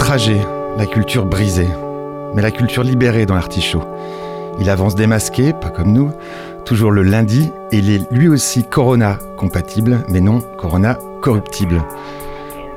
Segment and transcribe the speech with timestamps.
[0.00, 0.40] Outragée,
[0.78, 1.68] la culture brisée,
[2.34, 3.84] mais la culture libérée dans l'artichaut.
[4.58, 6.10] Il avance démasqué, pas comme nous,
[6.64, 11.84] toujours le lundi, et il est lui aussi Corona compatible, mais non Corona corruptible.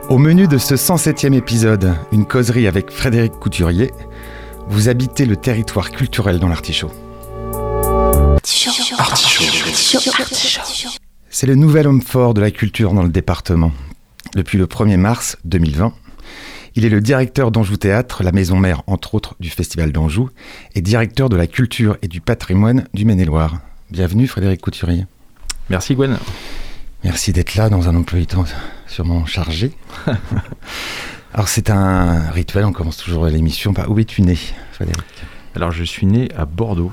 [0.10, 3.94] Au menu de ce 107e épisode, une causerie avec Frédéric Couturier,
[4.68, 6.92] vous habitez le territoire culturel dans l'artichaut.
[11.30, 13.72] C'est le nouvel homme fort de la culture dans le département.
[14.36, 15.94] Depuis le 1er mars 2020,
[16.76, 20.30] il est le directeur d'Anjou Théâtre, la maison mère entre autres du Festival d'Anjou,
[20.76, 23.60] et directeur de la culture et du patrimoine du Maine-et-Loire.
[23.92, 25.06] Bienvenue Frédéric Couturier.
[25.70, 26.18] Merci Gwen.
[27.04, 28.46] Merci d'être là dans un emploi du temps
[28.88, 29.72] sûrement chargé.
[31.34, 34.38] Alors c'est un rituel, on commence toujours l'émission par où es-tu né
[34.72, 35.04] Frédéric?
[35.56, 36.92] Alors je suis né à Bordeaux.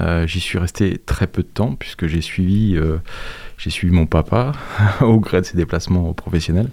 [0.00, 2.98] Euh, J'y suis resté très peu de temps puisque j'ai suivi, euh,
[3.58, 4.52] suivi mon papa
[5.00, 6.68] au gré de ses déplacements professionnels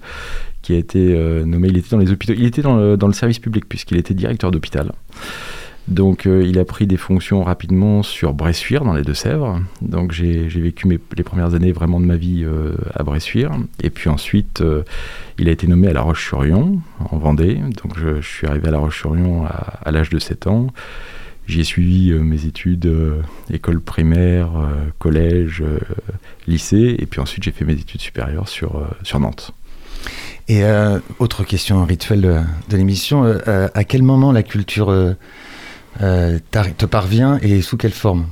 [0.61, 3.39] qui a été euh, nommé, il était dans les hôpitaux, il était dans le, service
[3.39, 4.91] public puisqu'il était directeur d'hôpital.
[5.87, 9.59] Donc il a pris des fonctions rapidement sur Bressuire dans les Deux-Sèvres.
[9.81, 12.45] Donc j'ai vécu les premières années vraiment de ma vie
[12.93, 13.51] à Bressuire.
[13.81, 14.63] Et puis ensuite
[15.39, 17.55] il a été nommé à La Roche-sur-Yon en Vendée.
[17.83, 20.67] Donc je, je suis arrivé à La Roche-sur-Yon à, à l'âge de 7 ans.
[21.51, 25.61] J'y ai suivi euh, mes études, euh, école primaire, euh, collège,
[26.47, 26.95] lycée.
[26.97, 29.51] Et puis ensuite j'ai fait mes études supérieures sur, sur Nantes.
[30.47, 30.63] Et
[31.19, 35.15] autre question rituelle de, l'émission, à quel moment la culture
[35.99, 38.27] te parvient et sous quelle forme?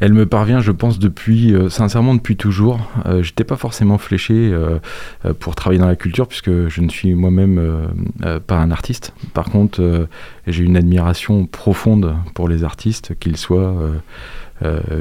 [0.00, 2.80] Elle me parvient, je pense, depuis, euh, sincèrement, depuis toujours.
[3.04, 4.78] Euh, J'étais pas forcément fléché euh,
[5.26, 7.60] euh, pour travailler dans la culture, puisque je ne suis moi-même
[8.46, 9.12] pas un artiste.
[9.34, 10.08] Par contre,
[10.46, 13.74] j'ai une admiration profonde pour les artistes, qu'ils soient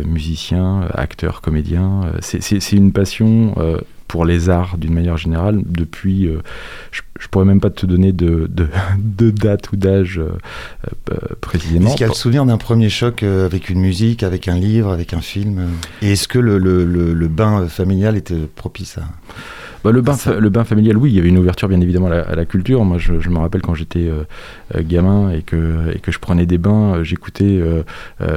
[0.05, 2.11] musiciens, acteurs, comédiens.
[2.19, 3.55] C'est une passion.
[4.09, 6.39] Pour les arts d'une manière générale, depuis, euh,
[6.91, 10.31] je, je pourrais même pas te donner de, de, de date ou d'âge euh,
[11.11, 11.87] euh, précisément.
[11.87, 14.91] Est-ce qu'il y a le souvenir d'un premier choc avec une musique, avec un livre,
[14.91, 15.67] avec un film?
[16.01, 19.03] Et est-ce que le, le- le- le bain familial était propice à...
[19.83, 22.21] Bah, le, bain le familial, oui, il y avait une ouverture bien évidemment à la,
[22.23, 22.83] à la culture.
[22.83, 24.23] Moi, je, je me rappelle quand j'étais euh,
[24.75, 27.83] euh, gamin et que, et que je prenais des bains, euh, j'écoutais euh,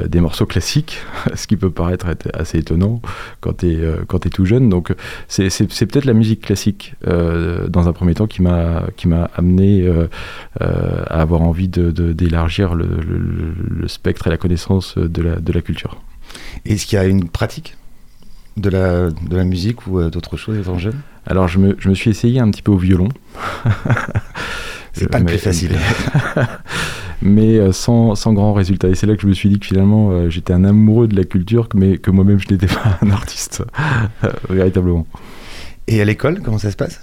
[0.07, 0.99] des morceaux classiques,
[1.35, 3.03] ce qui peut paraître être assez étonnant
[3.41, 4.69] quand tu es, tout jeune.
[4.69, 4.95] Donc,
[5.27, 8.85] c'est peut-être la musique classique, dans un premier temps, qui m'a
[9.37, 9.91] amené
[10.61, 15.53] à avoir envie d'élargir de, le, le- le spectre et la connaissance de la, de
[15.53, 16.01] la culture.
[16.65, 17.77] Est-ce qu'il y a une pratique
[18.57, 21.01] de la, de la musique ou d'autres choses étant jeune?
[21.27, 23.09] Alors, je me, je me suis essayé un petit peu au violon.
[24.93, 25.77] C'est pas le plus facile.
[27.23, 28.89] mais euh, sans, sans grand résultat.
[28.89, 31.17] Et c'est là que je me suis dit que finalement euh, j'étais un amoureux de
[31.17, 33.65] la culture, mais que moi-même je n'étais pas un artiste,
[34.51, 35.07] véritablement.
[35.87, 37.01] Et à l'école, comment ça se passe?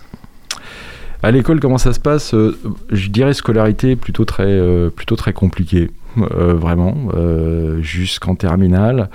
[1.21, 2.33] À l'école, comment ça se passe?
[2.33, 2.57] Euh,
[2.91, 4.59] Je dirais scolarité plutôt très,
[4.95, 9.09] plutôt très compliquée, euh, vraiment, euh, jusqu'en terminale,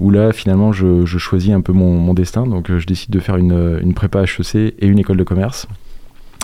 [0.00, 2.46] où là finalement je, choisis un peu mon, destin.
[2.46, 5.66] Donc euh, je décide de faire une, une prépa HEC et une école de commerce.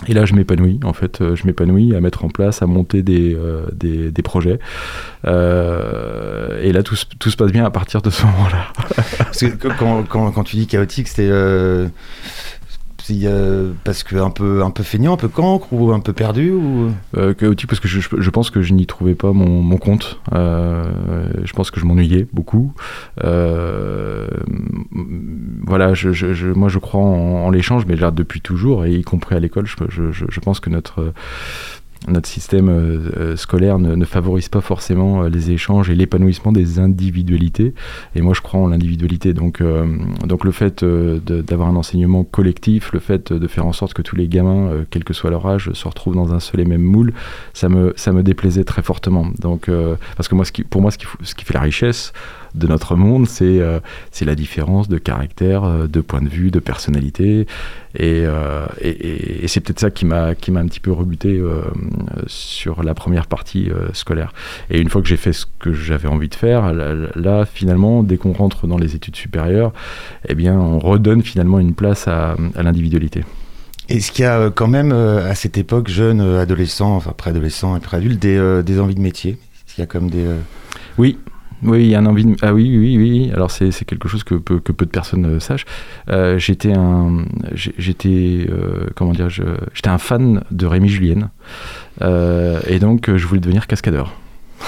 [0.07, 3.37] Et là, je m'épanouis, en fait, je m'épanouis à mettre en place, à monter des,
[3.71, 4.57] des, des projets.
[5.25, 8.69] Et là, tout, tout se passe bien à partir de ce moment-là.
[9.19, 11.29] Parce que quand, quand, quand tu dis chaotique, c'était
[13.25, 16.13] euh, euh, parce que un peu, un peu feignant, un peu cancre ou un peu
[16.13, 16.91] perdu ou...
[17.17, 20.19] Euh, chaotique parce que je, pense que je n'y trouvais pas mon, compte.
[20.33, 20.85] Euh,
[21.43, 22.73] je pense que je m'ennuyais beaucoup.
[23.23, 24.27] Euh,
[25.65, 25.93] voilà,
[26.55, 30.39] moi je crois en, l'échange, mais là depuis toujours, et y compris à l'école, je
[30.39, 31.13] pense que notre
[32.07, 36.79] notre système euh, euh, scolaire ne, favorise pas forcément euh, les échanges et l'épanouissement des
[36.79, 37.73] individualités.
[38.15, 39.33] Et moi, je crois en l'individualité.
[39.33, 39.61] Donc,
[40.25, 44.15] donc le fait d'avoir un enseignement collectif, le fait de faire en sorte que tous
[44.15, 47.13] les gamins, quel que soit leur âge, se retrouvent dans un seul et même moule,
[47.53, 49.27] ça me, ça me déplaisait très fortement.
[49.39, 49.69] Donc,
[50.15, 52.13] parce que moi, ce qui, pour moi, ce qui fait la richesse
[52.55, 53.79] de notre monde, c'est euh,
[54.11, 57.47] c'est la différence de caractère, euh, de point de vue, de personnalité.
[57.95, 60.33] Et, euh, et, et- et c'est peut-être ça qui m'a un
[60.67, 61.61] petit peu rebuté euh,
[62.27, 64.33] sur la première partie scolaire.
[64.69, 68.03] Et une fois que j'ai fait ce que j'avais envie de faire, là, là, finalement,
[68.03, 69.73] dès qu'on rentre dans les études supérieures,
[70.27, 73.23] eh bien, on redonne finalement une place à, à l'individualité.
[73.89, 77.81] Est-ce qu'il y a quand même, à cette époque, jeunes, euh, adolescents, enfin préadolescents et
[77.81, 79.31] préadultes, des, des envies de métier?
[79.31, 80.25] Est-ce qu'il y a comme des...
[80.97, 81.17] Oui,
[81.63, 82.35] oui, il y a un envie de...
[82.41, 83.31] Ah oui, oui, oui.
[83.33, 85.65] Alors c'est c'est quelque chose que peu, que peu de personnes euh, sachent.
[86.09, 91.29] Euh, j'étais un, j'étais, euh, comment dire, j'étais un fan de Rémi Julienne,
[92.01, 94.13] et donc je voulais devenir cascadeur.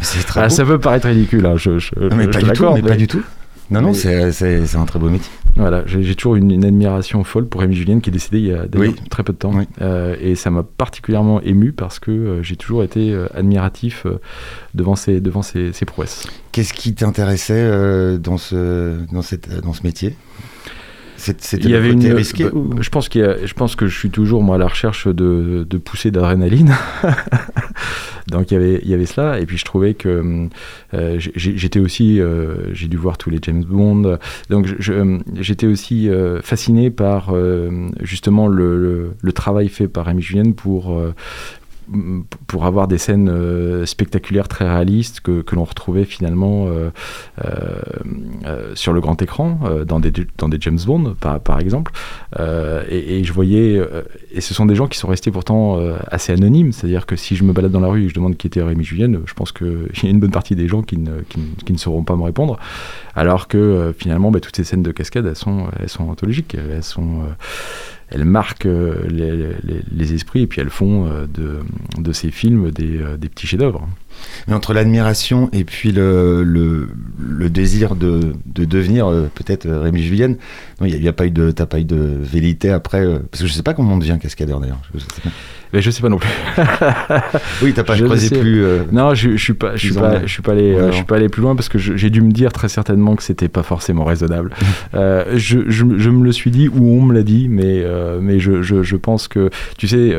[0.00, 2.40] C'est très Ah, ça peut paraître ridicule, hein, je, je, Non, mais je pas du
[2.40, 3.22] tout, l'accorde, mais pas du tout.
[3.70, 5.30] Non, non, Mais- c'est un très beau métier.
[5.56, 8.52] Voilà, j'ai toujours une, une admiration folle pour Rémi Julienne qui est décédé il y
[8.52, 8.94] a Oui.
[9.10, 9.52] très peu de temps.
[9.54, 9.64] Oui.
[9.82, 14.06] Euh, et ça m'a particulièrement ému parce que euh, j'ai toujours été euh, admiratif
[14.74, 16.26] devant, ses, devant ses, ses prouesses.
[16.52, 20.16] Qu'est-ce qui t'intéressait dans, ce, dans, cette, dans ce métier?
[21.20, 23.52] C'était Il y avait côté une, risqué bah, ou- je pense qu'il y a- je
[23.52, 26.74] pense que je suis toujours moi à la recherche de, de poussées d'adrénaline.
[28.28, 30.48] Donc il y avait il y avait cela et puis je trouvais que
[30.94, 34.18] euh, j'étais aussi euh, j'ai dû voir tous les James Bond
[34.50, 37.34] donc je- je- j'étais aussi euh, fasciné par
[38.02, 40.96] justement le, le- le travail fait par Rémi Julien pour
[42.46, 46.90] pour avoir des scènes euh, spectaculaires très réalistes que, que l'on retrouvait finalement euh,
[47.44, 51.92] euh, sur le grand écran dans, des, dans des James Bond par, par exemple.
[52.38, 53.80] Et, je voyais
[54.32, 55.78] et ce sont des gens qui sont restés pourtant
[56.08, 56.72] assez anonymes.
[56.72, 58.46] C'est à dire que si je me balade dans la rue et je demande qui
[58.46, 61.20] était Rémi Julien je pense qu'il y a une bonne partie des gens qui ne,
[61.64, 62.58] qui ne, sauront pas me répondre.
[63.14, 66.54] Alors que finalement bah, toutes ces scènes de cascade elles sont, elles sont anthologiques.
[66.54, 67.24] Elles sont
[68.10, 69.06] elles marquent euh,
[69.92, 71.26] les, esprits et puis elles font euh,
[71.98, 73.88] de, ces films des, euh, des petits chefs-d'œuvre.
[74.48, 76.88] Mais entre l'admiration et puis le,
[77.48, 80.36] désir de, de devenir peut-être Rémi Julienne,
[80.82, 83.62] il n'y a, a pas eu de, t'as de vérité après, parce que je sais
[83.62, 84.82] pas comment on devient cascadeur d'ailleurs.
[85.72, 86.28] Mais je sais pas non plus.
[87.62, 88.38] Oui, t'as pas Je sais.
[88.40, 88.64] plus.
[88.64, 90.20] euh, Non, je, je suis pas, je suis Disons pas, bien.
[90.26, 92.10] je suis pas allé, euh, Ouais, je suis pas allé plus loin parce que j'ai
[92.10, 94.52] dû me dire très certainement que c'était pas forcément raisonnable.
[94.94, 98.18] Euh, je, je, je me le suis dit ou on me l'a dit, mais euh,
[98.20, 100.14] mais je, pense que tu sais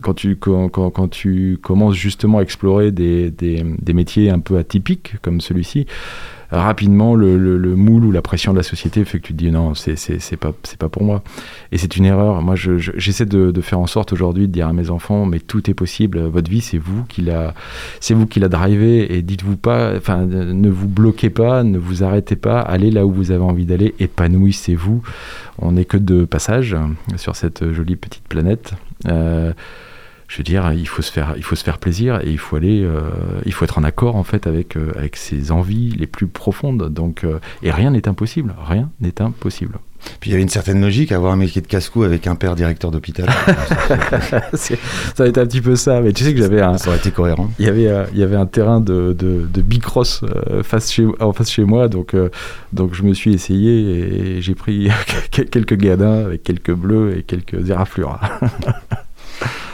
[0.00, 4.40] quand tu quand, quand, quand tu commences justement à explorer des, des, des métiers un
[4.40, 5.86] peu atypiques comme celui-ci.
[6.52, 9.38] Rapidement, le, le, le moule ou la pression de la société fait que tu te
[9.38, 11.22] dis non, c'est c'est- pas, pas pour moi.
[11.72, 12.42] Et c'est une erreur.
[12.42, 15.38] Moi, je- je- j'essaie de, faire en sorte aujourd'hui de dire à mes enfants, mais
[15.40, 16.20] tout est possible.
[16.20, 17.54] Votre vie, c'est vous qui l'a,
[18.00, 19.16] c'est vous qui l'a drivé.
[19.16, 22.60] Et dites-vous pas, enfin, ne vous bloquez pas, ne vous arrêtez pas.
[22.60, 23.94] Allez là où vous avez envie d'aller.
[23.98, 25.02] Épanouissez-vous.
[25.58, 26.76] On n'est que de passage
[27.16, 28.74] sur cette jolie petite planète.
[29.08, 29.52] Euh,
[30.32, 32.56] je veux dire, il faut se faire, il faut se faire plaisir et il faut
[32.56, 33.02] aller, euh,
[33.44, 36.88] il faut être en accord en fait avec euh, avec ses envies les plus profondes.
[36.88, 38.54] Donc, euh, et rien n'est impossible.
[38.66, 39.78] Rien n'est impossible.
[40.20, 42.34] Puis il y avait une certaine logique à avoir un métier de casse-cou avec un
[42.34, 43.28] père directeur d'hôpital.
[44.54, 46.00] Ça a été un petit peu ça.
[46.00, 47.50] Mais tu sais que j'avais un, Ça aurait été cohérent.
[47.58, 50.92] il y avait, euh, il y avait un terrain de, de, de bicross euh, face
[50.92, 52.30] chez, en face chez moi, donc, euh,
[52.72, 54.88] donc je me suis essayé et j'ai pris
[55.30, 58.18] quelques gadins avec quelques bleus et quelques éraflures.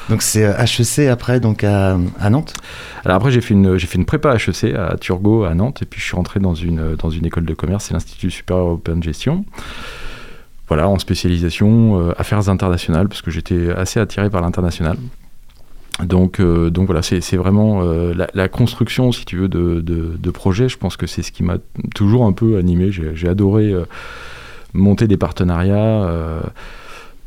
[0.08, 1.96] Donc c'est euh, HEC après, donc à,
[2.30, 2.54] Nantes?
[3.04, 5.84] Alors après, j'ai fait une, j'ai fait une prépa HEC à Turgot, à Nantes, et
[5.84, 8.96] puis je suis rentré dans une, dans une école de commerce, c'est l'Institut supérieur européen
[8.96, 9.44] de gestion.
[10.68, 14.96] Voilà, en spécialisation euh, affaires internationales, parce que j'étais assez attiré par l'international.
[16.04, 20.68] Donc, euh, donc voilà, c'est vraiment euh, la, construction, si tu veux, de, de, projets.
[20.68, 21.56] Je pense que c'est ce qui m'a
[21.94, 22.90] toujours un peu animé.
[22.92, 23.84] J'ai adoré euh,
[24.74, 26.40] monter des partenariats euh,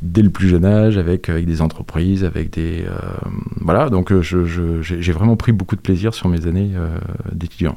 [0.02, 2.84] dès le plus jeune âge avec, avec des entreprises, avec des...
[2.86, 2.90] euh,
[3.60, 6.72] voilà, donc euh, je- je- j'ai j'ai vraiment pris beaucoup de plaisir sur mes années
[6.74, 6.88] euh,
[7.32, 7.76] d'étudiant.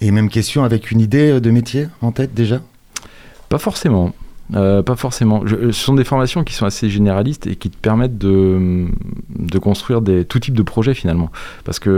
[0.00, 2.60] Et même question avec une idée euh, de métier en tête déjà?
[3.48, 4.14] Pas forcément.
[4.54, 5.46] Euh, pas forcément.
[5.46, 8.86] Je- ce sont des formations qui sont assez généralistes et qui te permettent de,
[9.36, 11.30] de construire des, tout type de projets finalement.
[11.64, 11.90] Parce que,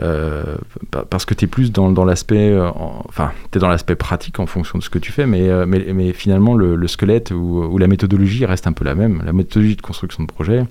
[0.00, 0.56] euh,
[0.90, 2.50] pa- parce que tu es plus dans, l'aspect.
[2.52, 5.26] euh, en- Enfin, tu es dans l'aspect pratique en fonction de ce que tu fais,
[5.26, 8.84] mais, euh, mais, mais finalement, le, le squelette ou, ou la méthodologie reste un peu
[8.84, 9.22] la même.
[9.24, 10.64] La méthodologie de construction de projet,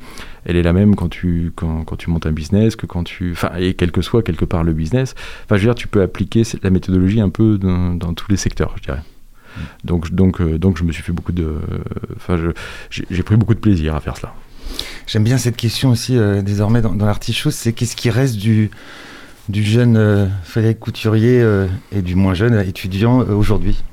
[0.45, 3.31] elle est la même quand tu, quand, quand tu montes un business, que quand tu.
[3.33, 5.15] Enfin, et quel que soit quelque part le business.
[5.45, 8.37] Enfin, je veux dire, tu peux appliquer la méthodologie un peu dans, dans tous les
[8.37, 9.01] secteurs, je dirais.
[9.83, 11.55] Donc, donc, euh, donc, je me suis fait beaucoup de.
[12.15, 12.37] Enfin,
[12.89, 14.33] j'ai j'ai pris beaucoup de plaisir à faire cela.
[15.07, 18.69] J'aime bien cette question aussi euh, désormais dans, dans l'artichaut, c'est qu'est-ce qui reste du,
[19.49, 23.83] du jeune euh, Frédéric Couturier euh, et du moins jeune étudiant euh, aujourd'hui?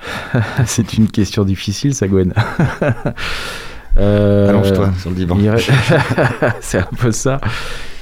[0.66, 2.32] C'est une question difficile, ça, Gwen.
[3.96, 5.36] Allonge-toi sur le divan.
[5.36, 7.40] re- C'est un peu ça.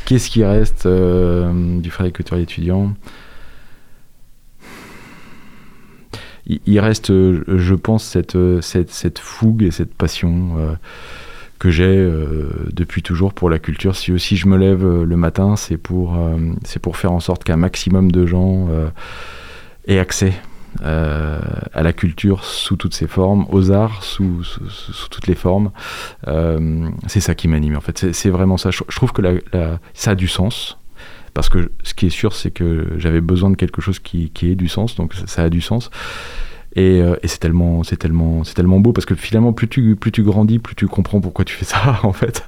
[0.06, 2.94] Qu'est-ce qui reste du Frédéric Couturier étudiant?
[6.46, 10.76] Il, il reste, je pense, cette, cette, cette fougue et cette passion
[11.60, 13.94] que j'ai euh, depuis toujours pour la culture.
[13.94, 17.44] Si je me lève euh, le matin, c'est pour, euh, c'est pour faire en sorte
[17.44, 18.68] qu'un maximum de gens
[19.86, 20.32] aient accès
[20.82, 24.42] à la culture sous toutes ses formes, aux arts sous,
[25.10, 25.70] toutes les formes.
[27.06, 28.12] C'est ça qui m'anime en fait.
[28.12, 28.70] C'est- vraiment ça.
[28.70, 29.42] Je, trouve que
[29.92, 30.78] ça a du sens.
[31.34, 34.54] Parce que ce qui est sûr, c'est que j'avais besoin de quelque chose qui, ait
[34.56, 35.90] du sens, donc ça a du sens.
[36.76, 39.96] Et, euh, et c'est tellement, c'est tellement, c'est tellement beau parce que finalement, plus tu,
[39.96, 42.44] plus tu grandis, plus tu comprends pourquoi tu fais ça en fait.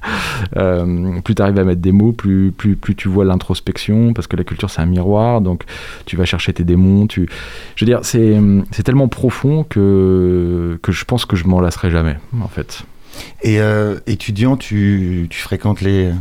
[0.55, 4.27] Euh, plus tu arrives à mettre des mots, plus, plus, plus tu vois l'introspection parce
[4.27, 5.63] que la culture c'est un miroir, donc
[6.05, 7.07] tu vas chercher tes démons.
[7.07, 7.27] Tu,
[7.75, 8.39] je veux dire, c'est,
[8.71, 12.83] c'est tellement profond que que je pense que je m'en lasserai jamais en fait.
[13.41, 16.11] Et euh, étudiant, tu, tu fréquentes les,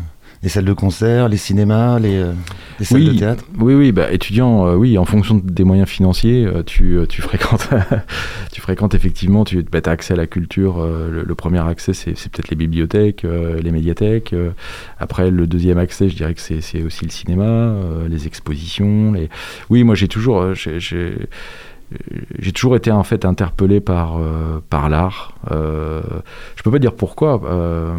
[0.42, 2.32] les salles de concert, les cinémas, les, euh,
[2.80, 6.44] les salles de théâtre Oui, oui, bah, étudiant, euh, oui, en fonction des moyens financiers,
[6.44, 7.68] euh, tu, euh, tu fréquentes,
[8.52, 10.84] tu fréquentes effectivement, tu as accès à la culture.
[10.84, 14.34] le, le premier accès, c'est peut-être les bibliothèques, les médiathèques.
[14.98, 17.74] après, le deuxième accès, je dirais que c'est aussi le cinéma,
[18.08, 19.12] les expositions.
[19.12, 19.28] Les...
[19.70, 20.54] Oui, moi, j'ai toujours,
[22.38, 25.34] j'ai toujours été en fait interpellé par, euh, par l'art.
[25.50, 26.00] Euh,
[26.56, 27.96] je peux pas dire pourquoi, euh,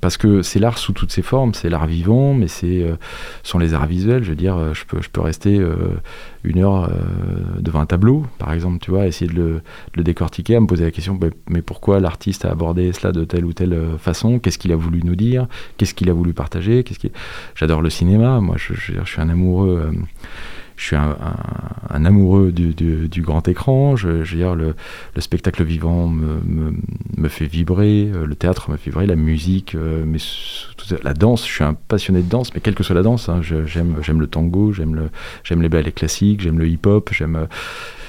[0.00, 2.96] parce que c'est l'art sous toutes ses formes, c'est l'art vivant, mais c'est euh,
[3.42, 4.22] sont les arts visuels.
[4.22, 5.60] Je veux dire, je peux, je peux rester
[6.44, 6.90] une heure
[7.58, 9.60] devant un tableau, par exemple, tu vois, essayer de
[9.94, 13.24] le, décortiquer, à me poser la question, bah, mais pourquoi l'artiste a abordé cela de
[13.24, 14.38] telle ou telle façon?
[14.38, 15.46] Qu'est-ce qu'il a voulu nous dire?
[15.76, 16.84] Qu'est-ce qu'il a voulu partager?
[17.54, 18.40] J'adore le cinéma.
[18.40, 19.90] Moi, je suis un amoureux.
[20.76, 23.96] Je suis un, amoureux du, grand écran.
[23.96, 24.74] Je, le,
[25.14, 30.04] le spectacle vivant me, fait vibrer, euh, le théâtre me fait vibrer, la musique, euh,
[30.06, 30.18] mais
[31.02, 31.46] la danse.
[31.46, 34.26] Je suis un passionné de danse, mais quelle que soit la danse, hein, j'aime le
[34.26, 35.10] tango, j'aime le
[35.44, 37.46] j'aime les ballets classiques, j'aime le hip-hop, euh,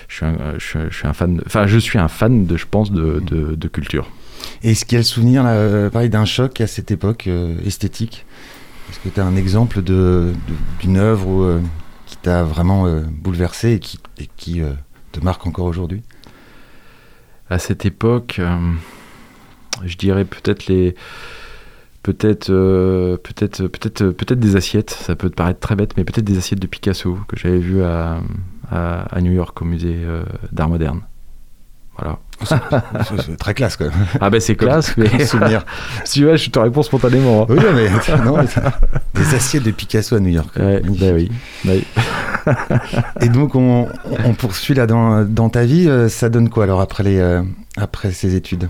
[0.08, 4.10] Je suis, un, fan, enfin je suis un fan de, je pense, de, culture.
[4.64, 5.44] Et est-ce qu'il y a le souvenir,
[5.92, 7.30] pareil, d'un choc à cette époque
[7.66, 8.26] esthétique?
[8.90, 11.60] Est-ce que tu as un exemple d'une œuvre où,
[12.26, 13.80] t'a vraiment euh, bouleversé
[14.18, 14.74] et qui, euh,
[15.12, 16.02] te marque encore aujourd'hui?
[17.52, 18.74] À cette époque, euh,
[19.84, 20.96] je dirais peut-être les
[22.02, 24.90] peut-être peut-être peut-être peut-être des assiettes.
[24.90, 28.20] Ça peut paraître très bête, mais peut-être des assiettes de Picasso que j'avais vues à,
[29.22, 30.04] New York au musée
[30.52, 31.02] d'art moderne.
[31.98, 32.20] Voilà.
[33.26, 33.94] C'est très classe, quand même.
[34.20, 35.64] Ah ben c'est classe, Comme mais souvenir.
[36.04, 37.44] si tu vois, je te réponds spontanément.
[37.44, 37.46] hein.
[37.50, 37.90] Oui, non, mais,
[38.26, 38.80] non, mais ça-
[39.14, 40.50] des assiettes de Picasso à New York.
[40.58, 41.32] Ouais, ben oui.
[41.66, 41.84] oui.
[43.22, 43.88] Et donc, on,
[44.26, 45.88] on poursuit là dans, dans ta vie.
[45.88, 47.42] euh, Ça donne quoi alors après, les, euh,
[47.78, 48.68] après ces études?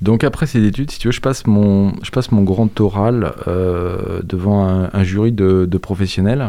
[0.00, 3.34] Donc après ces études, si tu veux, je passe mon, je passe mon grand oral
[3.46, 6.48] euh, devant un, un jury de, de professionnels.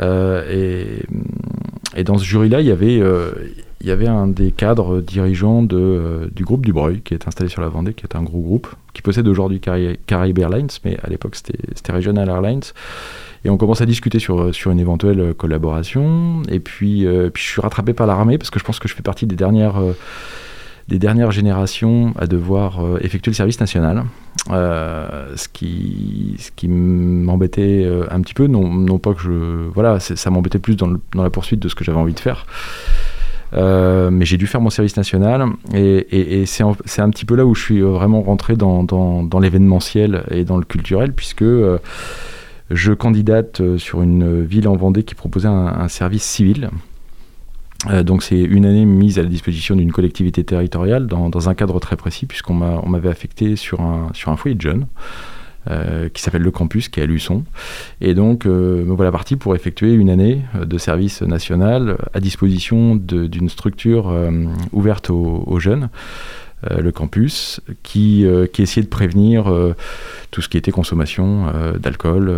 [0.00, 1.02] Euh, et,
[2.00, 2.98] et dans ce jury-là, il y avait,
[3.82, 7.28] il y avait un des cadres dirigeants de, euh, du groupe du Breuil, qui est
[7.28, 10.68] installé sur la Vendée, qui est un gros groupe, qui possède aujourd'hui Cari- Caraïbes Airlines,
[10.84, 12.62] mais à l'époque c'était Regional Airlines.
[13.44, 16.42] Et on commence à discuter sur, sur une éventuelle collaboration.
[16.48, 19.02] Et puis, euh, je suis rattrapé par l'armée, parce que je pense que je fais
[19.02, 19.78] partie des dernières...
[19.78, 19.92] euh,
[20.88, 24.04] des dernières générations à devoir euh, effectuer le service national.
[24.50, 29.68] Euh, ce qui, ce qui m'embêtait euh, un petit peu, non, pas que je.
[29.72, 32.46] Voilà, ça m'embêtait plus dans la poursuite de ce que j'avais envie de faire.
[33.54, 35.44] Euh, mais j'ai dû faire mon service national
[35.74, 40.44] et, c'est un, petit peu là où je suis euh, vraiment rentré dans, l'événementiel et
[40.44, 41.78] dans le culturel puisque euh,
[42.70, 46.70] je candidate sur une ville en Vendée qui proposait un, service civil.
[48.04, 51.96] Donc c'est une année mise à la disposition d'une collectivité territoriale dans, un cadre très
[51.96, 54.86] précis puisqu'on m'a- on m'avait affecté sur un, sur un foyer de jeunes
[55.70, 57.44] euh, qui s'appelle le campus, qui est à Luçon.
[58.00, 62.18] Et donc euh, me voilà parti pour effectuer une année euh, de service national à
[62.18, 64.12] disposition d'une structure
[64.72, 65.88] ouverte aux, aux jeunes.
[66.68, 69.52] le campus, qui, qui essayait de prévenir
[70.30, 71.46] tout ce qui était consommation
[71.78, 72.32] d'alcool,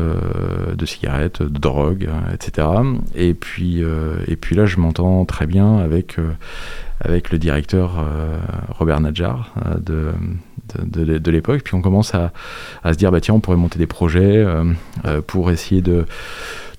[0.75, 2.69] de cigarettes, de drogue, etc.
[3.15, 3.83] Et puis,
[4.27, 6.17] et puis là, je m'entends très bien avec,
[7.01, 8.03] avec le directeur
[8.79, 9.53] Robert Nadjar
[9.85, 10.13] de,
[10.83, 11.63] de, l'époque.
[11.65, 12.33] Puis on commence à,
[12.83, 14.65] à se dire, bah, tiens, on pourrait monter des projets euh,
[15.05, 16.07] euh, pour essayer de,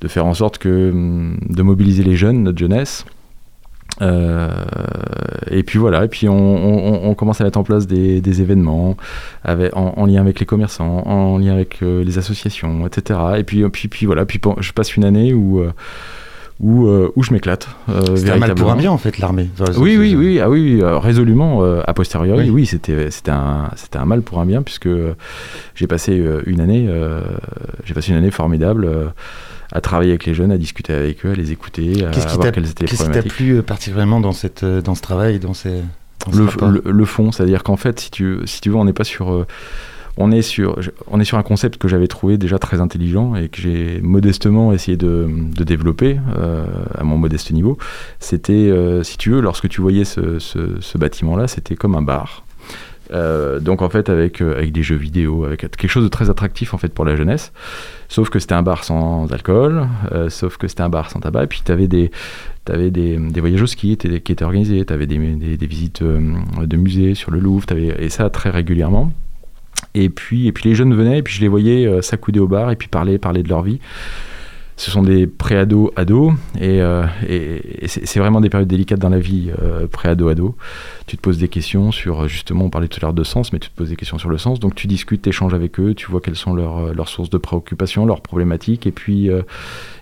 [0.02, 0.92] de faire en sorte que,
[1.50, 3.06] de mobiliser les jeunes, notre jeunesse,
[4.02, 4.50] Euh,
[5.50, 8.98] et puis voilà, et puis on, commence à mettre en place des, événements
[9.46, 13.38] en, en lien avec les commerçants, en lien avec les associations, etc.
[13.38, 15.64] Et puis, puis, puis voilà, puis je passe une année où,
[16.60, 17.68] où, euh, où je m'éclate.
[17.90, 19.50] euh, C'était un mal pour un bien en fait l'armée.
[19.60, 22.50] Enfin, Oui, oui, oui, ah oui, euh, résolument, euh, a posteriori, Oui.
[22.50, 25.16] oui, c'était, c'était un, c'était un mal pour un bien, puisque euh,
[25.76, 26.90] j'ai passé une année,
[27.84, 28.90] j'ai passé une année formidable
[29.72, 32.52] à travailler avec les jeunes, à discuter avec eux, à les écouter, à qui voir
[32.52, 35.82] quelles étaient les qu'est-ce qui t'a plu particulièrement dans, cette, dans ce travail, dans ces,
[36.26, 38.86] dans ce le, le, le fond, c'est-à-dire qu'en fait, si tu, si tu veux, on
[38.86, 39.46] n'est pas sur,
[40.18, 43.50] on est sur, on est sur un concept que j'avais trouvé déjà très intelligent et
[43.50, 45.28] que j'ai modestement essayé de,
[45.64, 46.66] développer euh,
[46.98, 47.78] à mon modeste niveau.
[48.20, 52.44] C'était, euh, si tu veux, lorsque tu voyais ce, bâtiment-là, c'était comme un bar.
[53.12, 56.78] Euh, donc en fait avec, des jeux vidéo, avec quelque chose de très attractif en
[56.78, 57.52] fait pour la jeunesse.
[58.08, 59.88] Sauf que c'était un bar sans alcool,
[60.30, 61.44] sauf que c'était un bar sans tabac.
[61.44, 62.10] Et puis tu avais des,
[62.64, 67.16] t'avais des, des qui étaient, qui étaient organisés, tu avais des, des, visites de musées
[67.16, 69.12] sur le Louvre, et ça très régulièrement.
[69.94, 72.48] Et puis, et puis les jeunes venaient, et puis je les voyais euh, s'accouder au
[72.48, 73.80] bar, et puis parler, parler de leur vie.
[74.78, 77.06] Ce sont des pré-ados, ados, et, euh,
[77.86, 80.56] c'est vraiment des périodes délicates dans la vie, euh, pré-ado, ado.
[81.08, 83.60] Tu te poses des questions sur, justement, on parlait tout à l'heure de sens, mais
[83.60, 84.60] tu te poses des questions sur le sens.
[84.60, 87.38] Donc tu discutes, tu échanges avec eux, tu vois quelles sont leurs, euh, sources de
[87.38, 89.44] préoccupation, leurs problématiques, et puis euh,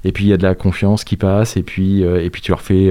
[0.05, 2.51] et puis il y a de la confiance qui passe, et puis et puis tu
[2.51, 2.89] leur fais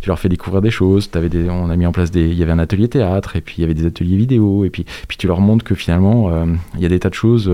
[0.00, 1.10] tu leur fais découvrir des choses.
[1.14, 3.60] On a mis en place des, il y avait un atelier théâtre, et puis il
[3.60, 6.30] y avait des ateliers vidéo, et puis puis tu leur montres que finalement
[6.74, 7.50] il y a des tas de choses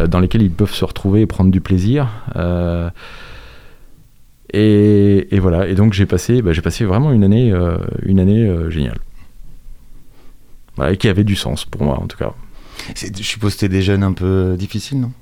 [0.00, 2.08] dans lesquelles ils peuvent se retrouver et prendre du plaisir.
[4.52, 5.68] Et, et voilà.
[5.68, 8.98] Et donc j'ai passé, bah, j'ai passé vraiment une année, euh, une année euh, géniale.
[10.76, 12.32] Voilà, et qui avait du sens pour moi en tout cas.
[12.96, 15.12] Je suppose que c'était des jeunes un peu euh, difficiles, non?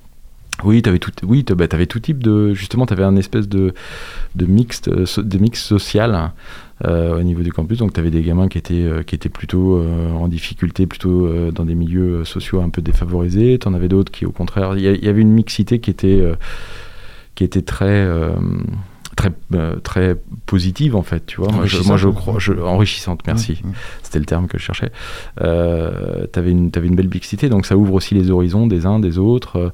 [0.64, 3.48] Oui, tu avais tout, oui, bah, t'avais tout type de, justement, tu avais un espèce
[3.48, 3.74] de,
[4.34, 6.32] de mix, so- de mix social
[6.84, 7.78] euh, au niveau du campus.
[7.78, 11.50] Donc, tu avais des gamins qui étaient, qui étaient plutôt euh, en difficulté, plutôt euh,
[11.50, 13.58] dans des milieux sociaux un peu défavorisés.
[13.58, 16.22] Tu en avais d'autres qui, au contraire, il y, avait une mixité qui était,
[17.34, 18.30] qui était très, euh,
[19.16, 21.24] très, euh, très positive en fait.
[21.26, 22.14] Tu vois, moi, je, moi, je Enrichissante.
[22.14, 23.20] crois, je- enrichissante.
[23.26, 23.60] Merci
[24.02, 24.92] c'était le terme que je cherchais.
[25.40, 28.84] Euh, tu avais une, t'avais une belle mixité, donc ça ouvre aussi les horizons des
[28.86, 29.58] uns, des autres.
[29.58, 29.70] Euh,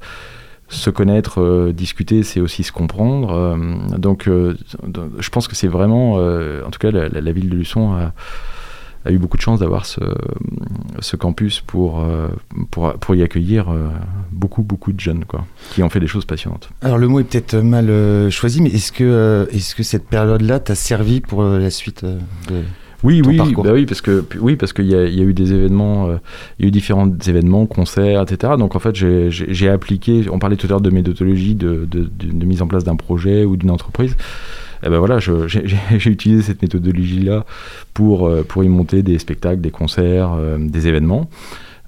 [0.71, 3.57] se connaître, euh, discuter, c'est aussi se comprendre.
[3.97, 7.91] Donc, je pense que c'est vraiment, en tout cas, la, la- la ville de Luçon
[7.93, 8.13] a,
[9.05, 10.01] a eu beaucoup de chance d'avoir ce,
[10.99, 12.27] ce campus pour, euh,
[12.71, 13.87] pour, pour y accueillir euh,
[14.31, 16.69] beaucoup, beaucoup de jeunes, quoi, qui ont fait des choses passionnantes.
[16.81, 20.59] Alors le mot est peut-être mal euh, choisi, mais est-ce que, est-ce que cette période-là
[20.59, 22.61] t'a servi pour la suite de...
[23.01, 26.09] Oui, oui, bah oui, parce que oui, parce qu'il y, y a eu des événements,
[26.09, 26.17] euh,
[26.59, 28.55] il y a eu différents événements, concerts, etc.
[28.59, 30.25] Donc en fait, j'ai appliqué.
[30.29, 32.97] On parlait tout à l'heure de méthodologie, de, de- de- de mise en place d'un
[32.97, 34.17] projet ou d'une entreprise.
[34.83, 37.45] Et ben voilà, j'ai utilisé cette méthodologie-là
[37.93, 41.29] pour euh, pour y monter des spectacles, des concerts, euh, des événements.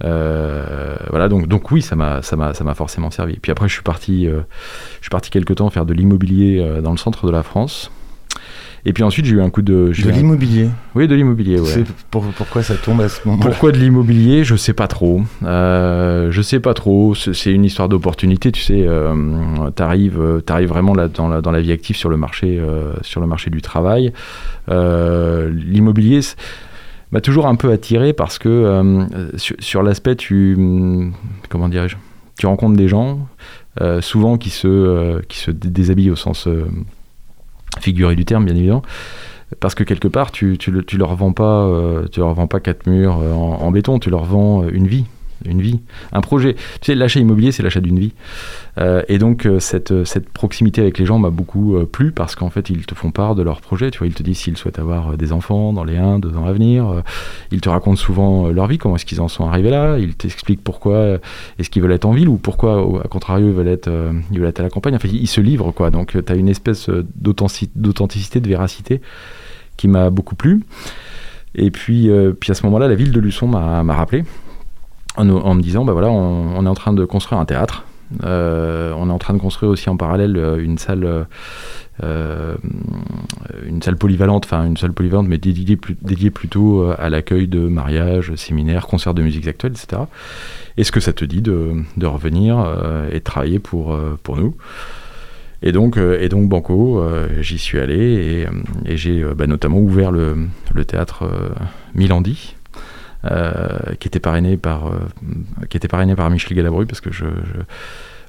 [0.03, 2.21] Euh, voilà, donc oui, ça m'a
[2.73, 3.37] forcément servi.
[3.37, 6.97] Puis après, je suis parti, je suis parti quelque temps faire de l'immobilier dans le
[6.97, 7.91] centre de la France.
[8.83, 10.67] Et puis ensuite, j'ai eu un coup de De un- l'immobilier.
[10.95, 11.83] oui, de l'immobilier, ouais.
[12.09, 13.47] Pour- pourquoi ça tombe à ce moment-là?
[13.47, 14.43] Pourquoi de l'immobilier?
[14.43, 15.21] Je sais pas trop.
[15.43, 17.13] Euh, je sais pas trop.
[17.13, 18.83] C'est une histoire d'opportunité, tu sais.
[18.87, 22.57] Euh, T'arrives, euh, t'arrives vraiment là dans la, dans la vie active sur le marché,
[22.59, 24.13] euh, sur le marché du travail.
[24.69, 26.21] Euh, l'immobilier
[27.11, 31.13] m'a toujours un peu attiré parce que sur, sur l'aspect, tu, hum,
[31.49, 31.97] comment dirais-je,
[32.39, 33.19] tu rencontres des gens
[33.99, 36.47] souvent qui se, qui se dé- déshabillent au sens
[37.79, 38.83] figuré du terme, bien évidemment
[39.59, 42.47] parce que quelque part tu, tu, le- tu leur vends pas euh, tu leur vends
[42.47, 45.03] pas quatre murs euh, en, en béton tu leur vends euh, une vie
[45.45, 45.79] une vie
[46.11, 46.53] un projet.
[46.53, 48.13] Tu sais l'achat immobilier c'est l'achat d'une vie.
[48.77, 52.35] Euh, et donc euh, cette, cette proximité avec les gens m'a beaucoup euh, plu parce
[52.35, 53.91] qu'en fait ils te font part de leur projet.
[53.91, 56.37] Tu vois ils te disent s'ils souhaitent avoir euh, des enfants dans les 1 2
[56.37, 57.01] ans à venir Euh,
[57.51, 59.97] ils te racontent souvent euh, leur vie comment est-ce qu'ils en sont arrivés là.
[59.97, 61.17] Ils t'expliquent pourquoi euh,
[61.59, 64.39] est-ce qu'ils veulent être en ville ou pourquoi à contrario ils veulent être euh, ils
[64.39, 64.95] veulent être à la campagne.
[64.95, 65.89] Enfin ils se livrent quoi.
[65.91, 69.01] Donc tu as une espèce euh, d'authentic- d'authenticité de véracité
[69.77, 70.61] qui m'a beaucoup plu.
[71.55, 74.23] Et puis, euh, puis à ce moment-là, la ville de Luçon m'a rappelé
[75.17, 77.85] en, me disant, bah voilà, on, est en train de construire un théâtre.
[78.23, 81.27] Euh, on est en train de construire aussi en parallèle euh, une salle,
[82.03, 82.55] euh,
[83.65, 85.77] une salle polyvalente, enfin une salle polyvalente, mais dédiée,
[86.29, 90.03] plutôt à l'accueil de mariages, séminaires, concerts de musique actuelle, etc.
[90.77, 92.57] Est-ce que ça te dit de, revenir
[93.11, 93.97] et de travailler pour,
[94.35, 94.55] nous?
[95.63, 97.03] Et donc, et donc Banco,
[97.39, 98.47] j'y suis allé
[98.85, 101.29] et, j'ai bah, notamment ouvert le, le théâtre
[101.93, 102.55] Milandi,
[103.99, 104.99] qui était parrainé par euh,
[105.69, 107.25] qui était parrainé par Michel Galabru parce que je,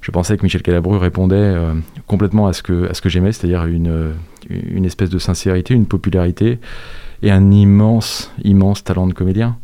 [0.03, 1.75] je- pensais que Michel Calabru répondait euh,
[2.07, 4.13] complètement à ce que, à ce que j'aimais, c'est-à-dire une, euh,
[4.51, 6.59] une espèce de sincérité, une popularité
[7.23, 9.57] et un immense, immense talent de comédien.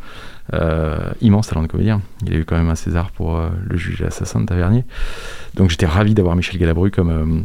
[0.54, 2.00] Euh, immense talent de comédien.
[2.24, 4.84] Il a eu quand même un César pour euh, le juge et l'assassin de Tavernier.
[5.56, 7.40] Donc j'étais ravi d'avoir Michel Galabru comme, euh,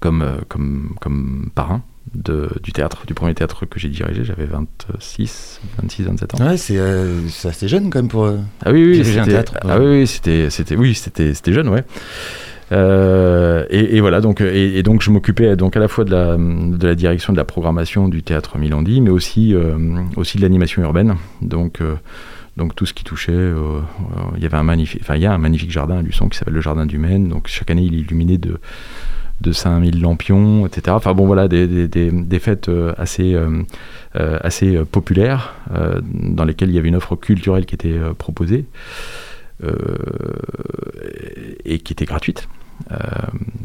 [0.00, 1.82] comme, euh, comme, comme parrain
[2.14, 4.24] de, du théâtre, du premier théâtre que j'ai dirigé.
[4.24, 6.46] J'avais 26, 26, 27 ans.
[6.46, 8.24] Ouais, c'est euh, assez jeune quand même pour.
[8.24, 11.84] euh, Ah oui, oui, Diriger un Ah oui, c'était, c'était, oui, c'était, c'était jeune, ouais.
[12.72, 16.10] Euh, et, et voilà, donc, et, et donc je m'occupais donc à la fois de
[16.10, 19.76] la, de la direction de la programmation du théâtre Milandi, mais aussi, euh,
[20.16, 21.14] aussi de l'animation urbaine.
[21.42, 21.80] Donc,
[22.56, 23.52] donc tout ce qui touchait,
[24.36, 26.38] il y avait un magnifique, enfin il y a un magnifique jardin à Luçon qui
[26.38, 27.28] s'appelle le jardin du Maine.
[27.28, 28.58] Donc chaque année il est illuminé de
[29.40, 30.88] de 5000 lampions, etc.
[30.96, 33.62] Enfin bon voilà, des, des, des, fêtes euh, assez, euh,
[34.16, 35.54] euh, assez populaires
[36.02, 38.64] dans lesquelles il y avait une offre culturelle qui était proposée
[41.64, 42.48] et qui était gratuite.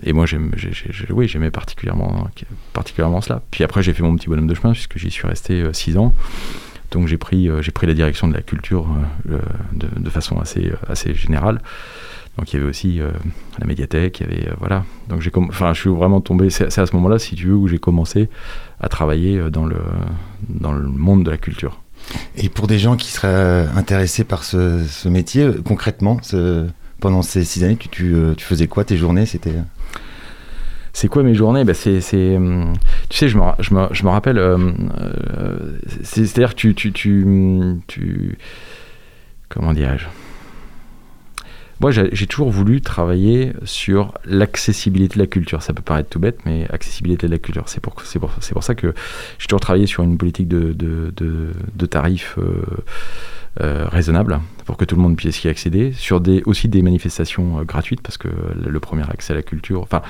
[0.04, 2.28] Et moi, j'aime- j'ai- j'ai- j'ai- oui, j'aimais particulièrement,
[2.74, 3.42] particulièrement cela.
[3.52, 6.14] Puis après, j'ai fait mon petit bonhomme de chemin puisque j'y suis resté 6 ans.
[6.92, 8.88] Donc j'ai pris, j'ai pris la direction de la culture
[9.26, 9.40] de,
[9.98, 11.62] de façon assez, assez générale.
[12.38, 13.12] Donc il y avait aussi euh,
[13.60, 14.84] la médiathèque, il y avait euh, voilà.
[15.10, 16.50] Donc j'ai, enfin, je suis vraiment tombé.
[16.50, 18.30] C'est, à ce moment-là, si tu veux, où j'ai commencé
[18.80, 19.78] à travailler euh, dans le
[20.50, 21.80] dans le monde de la culture.
[22.36, 26.66] Et pour des gens qui seraient intéressés par ce, ce métier, concrètement, ce-
[27.00, 29.26] pendant ces six années, tu, tu, tu faisais quoi tes journées?
[29.26, 29.54] C'était
[30.94, 31.64] C'est quoi mes journées?
[31.64, 34.58] Ben c'est, tu sais, je me, je me, je me rappelle, euh,
[36.04, 38.38] c'est, c'est-à-dire que tu, tu, tu, tu-
[39.50, 40.06] comment dirais-je?
[41.82, 45.64] Moi, j'ai, toujours voulu travailler sur l'accessibilité de la culture.
[45.64, 47.64] Ça peut paraître tout bête, mais accessibilité de la culture.
[47.66, 48.94] C'est pour, pour, pour ça que
[49.40, 52.62] j'ai toujours travaillé sur une politique de, de, de, tarifs euh,
[53.62, 55.92] euh, raisonnables pour que tout le monde puisse y accéder.
[55.92, 58.30] Sur des, aussi des manifestations euh, gratuites, parce que
[58.64, 60.04] le, premier accès à la culture, enfin,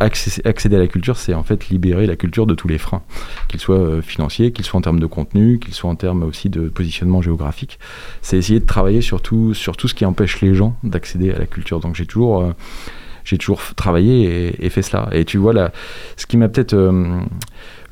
[0.00, 3.02] accéder à la culture, c'est en fait libérer la culture de tous les freins,
[3.48, 6.50] qu'ils soient euh, financiers, qu'ils soient en termes de contenu, qu'ils soient en termes aussi
[6.50, 7.78] de positionnement géographique.
[8.20, 11.38] C'est essayer de travailler sur tout, sur tout ce qui empêche les gens d'accéder à
[11.38, 11.80] la culture.
[11.80, 15.08] Donc j'ai toujours, euh, toujours travaillé et, fait cela.
[15.12, 15.72] Et tu vois, là,
[16.16, 17.20] ce qui m'a peut-être euh,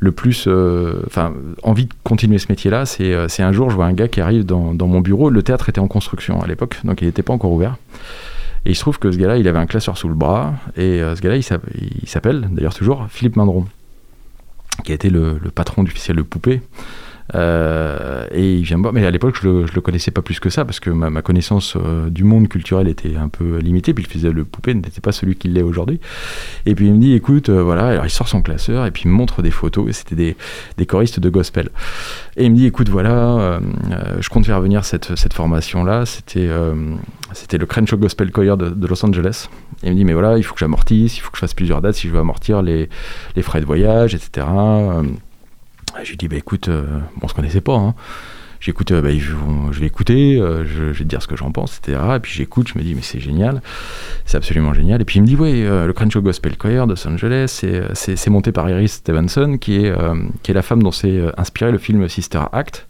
[0.01, 0.49] le plus
[1.63, 4.87] envie de continuer ce métier-là, c'est un jour, je vois un gars qui arrive dans
[4.87, 5.31] mon bureau.
[5.31, 7.77] Le théâtre était en construction à l'époque, donc il n'était pas encore ouvert.
[8.67, 10.55] Et il se trouve que ce gars-là, il avait un classeur sous le bras.
[10.77, 11.67] Et euh, ce gars-là, il s'app-
[12.03, 13.67] il s'appelle, d'ailleurs toujours, Philippe Mindron,
[14.85, 16.61] qui a été le, patron du festival de Poupée.
[17.35, 20.23] Euh, et il vient me voir, mais à l'époque je le, je le connaissais pas
[20.23, 23.95] plus que ça parce que ma, connaissance euh, du monde culturel était un peu limitée.
[23.95, 26.01] Puis le festival de Poupée n'était pas celui qu'il est aujourd'hui.
[26.67, 29.03] Et puis il me dit, écoute, euh, voilà, alors il sort son classeur et puis
[29.05, 29.89] il me montre des photos.
[29.89, 30.37] Et c'était
[30.77, 31.71] des, choristes de gospel.
[32.37, 33.61] Et il me dit, écoute, voilà,
[34.19, 36.07] je compte faire venir cette, formation-là.
[36.07, 36.49] C'était
[37.33, 39.49] c'était le Crenshaw Gospel Choir de, Los Angeles.
[39.83, 41.55] Et il me dit, mais voilà, il faut que j'amortisse, il faut que je fasse
[41.55, 42.89] plusieurs dates si je veux amortir les
[43.43, 44.47] frais de voyage, etc.
[45.99, 46.85] Euh, lui dis, bah écoute, euh,
[47.17, 47.95] bon, on se connaissait pas, hein.
[48.61, 51.79] J'écoute, euh, bah, je, vais écouter, euh, je, vais te dire ce que j'en pense,
[51.79, 51.99] etc.
[52.17, 53.63] Et puis j'écoute, je me dis, mais c'est génial,
[54.27, 55.01] c'est absolument génial.
[55.01, 57.47] Et puis il me dit, oui, euh, le Crenshaw Gospel Choir de Los Angeles,
[57.95, 61.09] c'est- c'est monté par Iris Stevenson, qui est, euh, qui est la femme dont s'est
[61.09, 62.87] euh, inspiré le film Sister Act.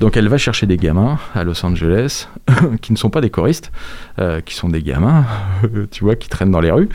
[0.00, 2.26] Donc elle va chercher des gamins à Los Angeles
[2.82, 3.70] qui ne sont pas des choristes,
[4.18, 5.24] euh, qui sont des gamins,
[5.92, 6.88] tu vois, qui traînent dans les rues,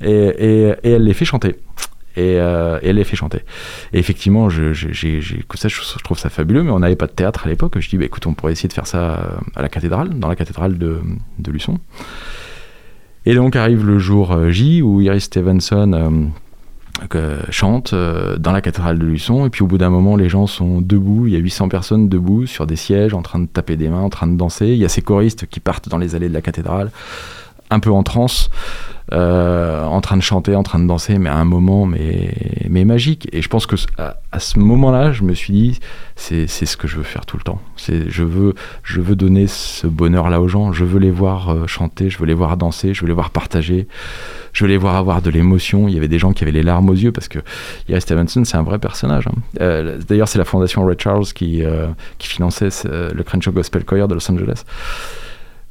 [0.00, 1.56] et elle les fait chanter.
[2.16, 3.40] Et, euh, et elle les fait chanter.
[3.92, 5.20] Et effectivement, je, j'ai,
[5.54, 7.78] ça, je, trouve ça fabuleux, mais on n'avait pas de théâtre à l'époque.
[7.78, 9.16] Je dis, bah, écoute, on pourrait essayer de faire ça euh,
[9.54, 11.00] à la cathédrale, dans la cathédrale de,
[11.48, 11.78] Luçon.
[13.26, 16.30] Et donc arrive le jour euh, J où Iris Stevenson
[17.50, 19.46] chante dans la cathédrale de Luçon.
[19.46, 21.26] Et puis au bout d'un moment, les gens sont debout.
[21.26, 24.02] Il y a 800 personnes debout sur des sièges, en train de taper des mains,
[24.02, 24.68] en train de danser.
[24.68, 26.90] Il y a ces choristes qui partent dans les allées de la cathédrale,
[27.70, 28.50] un peu en transe.
[29.12, 32.32] euh, en train de chanter, en train de danser, mais à un moment mais,
[32.68, 33.28] mais magique.
[33.32, 35.80] Et je pense que à, ce moment-là, je me suis dit,
[36.14, 37.60] c'est ce que je veux faire tout le temps.
[37.76, 38.54] Je veux
[38.84, 40.72] je veux donner ce bonheur-là aux gens.
[40.72, 43.30] Je veux les voir euh, chanter, je veux les voir danser, je veux les voir
[43.30, 43.88] partager,
[44.52, 45.88] je veux les voir avoir de l'émotion.
[45.88, 47.40] Il y avait des gens qui avaient les larmes aux yeux parce que
[47.88, 49.26] Iris Stevenson, c'est un vrai personnage.
[49.26, 49.32] hein.
[49.60, 51.64] Euh, D'ailleurs, c'est la fondation Ray Charles qui
[52.18, 54.62] qui finançait le Crenshaw Gospel Choir de Los Angeles.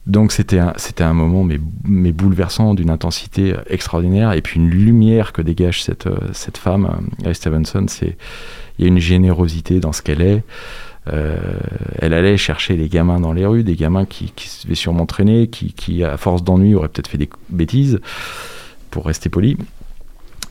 [0.09, 5.33] Donc c'était un, c'était un moment mais, bouleversant, d'une intensité extraordinaire, et puis une lumière
[5.33, 8.17] que dégage cette, euh, femme, euh, Iris Stevenson, c'est,
[8.77, 10.43] il y a une générosité dans ce qu'elle est.
[11.13, 11.37] Euh,
[11.99, 15.05] elle allait chercher les gamins dans les rues, des gamins qui, qui se devaient sûrement
[15.05, 17.99] traîner, qui, qui, à force d'ennui, auraient peut-être fait des bêtises,
[18.89, 19.57] pour rester poli.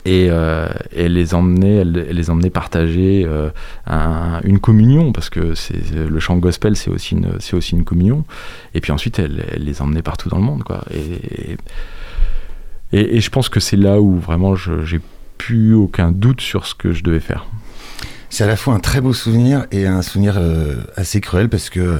[0.05, 3.49] Et, euh, et les emmenait, elle, elle les emmenait partager euh,
[3.85, 7.83] un- une communion, parce que c'est, le chant gospel, c'est aussi une, c'est aussi une
[7.83, 8.23] communion.
[8.73, 10.83] Et puis ensuite, elle, elle les emmenait partout dans le monde, quoi.
[10.93, 11.57] Et,
[12.91, 14.99] Et, et je pense que c'est là où vraiment j'ai
[15.37, 17.45] plus aucun doute sur ce que je devais faire.
[18.29, 21.69] C'est à la fois un très beau souvenir et un souvenir euh, assez cruel parce
[21.69, 21.99] que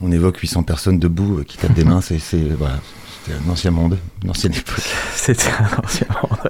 [0.00, 2.00] on évoque 800 personnes debout qui tapent des mains.
[2.00, 2.18] C'est,
[2.58, 2.80] voilà,
[3.24, 4.82] c'était un ancien monde, une ancienne époque.
[5.14, 6.38] C'était un ancien monde.
[6.46, 6.48] Euh,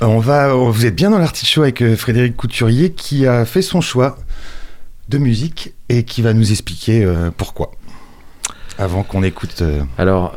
[0.00, 3.62] On va, on- vous êtes bien dans l'artichaut avec euh, Frédéric Couturier qui a fait
[3.62, 4.18] son choix
[5.08, 7.70] de musique et qui va nous expliquer euh, pourquoi.
[8.78, 9.60] Avant qu'on écoute.
[9.60, 10.34] euh, Alors,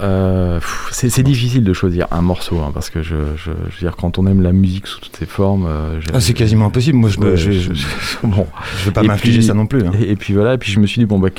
[0.92, 4.20] c'est difficile de choisir un morceau, hein, parce que je, je, je veux dire, quand
[4.20, 5.68] on aime la musique sous toutes ses formes...
[6.14, 6.98] Ah, c'est quasiment impossible.
[6.98, 7.40] Moi, je ne Ouais,
[8.24, 8.46] bon,
[8.80, 9.88] je veux pas m'infliger ça non plus.
[9.88, 9.92] hein.
[10.00, 11.30] Et, et puis voilà, et puis je me suis dit, bon, bah,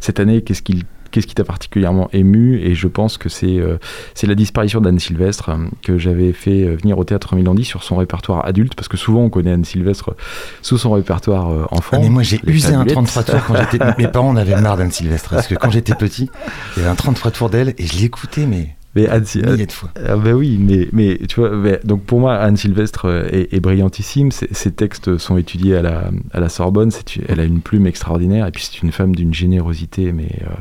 [0.00, 3.78] cette année, qu'est-ce qu'il qu'est-ce qui t'a particulièrement ému Et je pense que c'est euh,
[4.14, 7.84] c'est la disparition d'Anne Sylvestre euh, que j'avais fait euh, venir au théâtre Milandi sur
[7.84, 10.16] son répertoire adulte, parce que souvent on connaît Anne Sylvestre
[10.62, 11.98] sous son répertoire enfant.
[11.98, 12.94] Ah, mais moi, j'ai usé un fabulettes.
[12.94, 13.84] 33 tours quand j'étais.
[13.98, 15.30] Mes parents en avaient marre d'Anne Sylvestre.
[15.30, 16.30] Parce que quand j'étais petit,
[16.76, 19.72] il y avait un 33 tours d'elle et je l'écoutais, mais Mais Anne, milliers de
[19.72, 19.90] fois.
[19.96, 21.50] Ah ben oui, mais, mais tu vois,
[21.82, 24.30] donc pour moi, Anne Sylvestre euh, est, est brillantissime.
[24.30, 26.90] Ses, ses textes sont étudiés à la, à la Sorbonne.
[27.28, 30.28] Elle a une plume extraordinaire et puis c'est une femme d'une générosité, mais.
[30.42, 30.54] euh,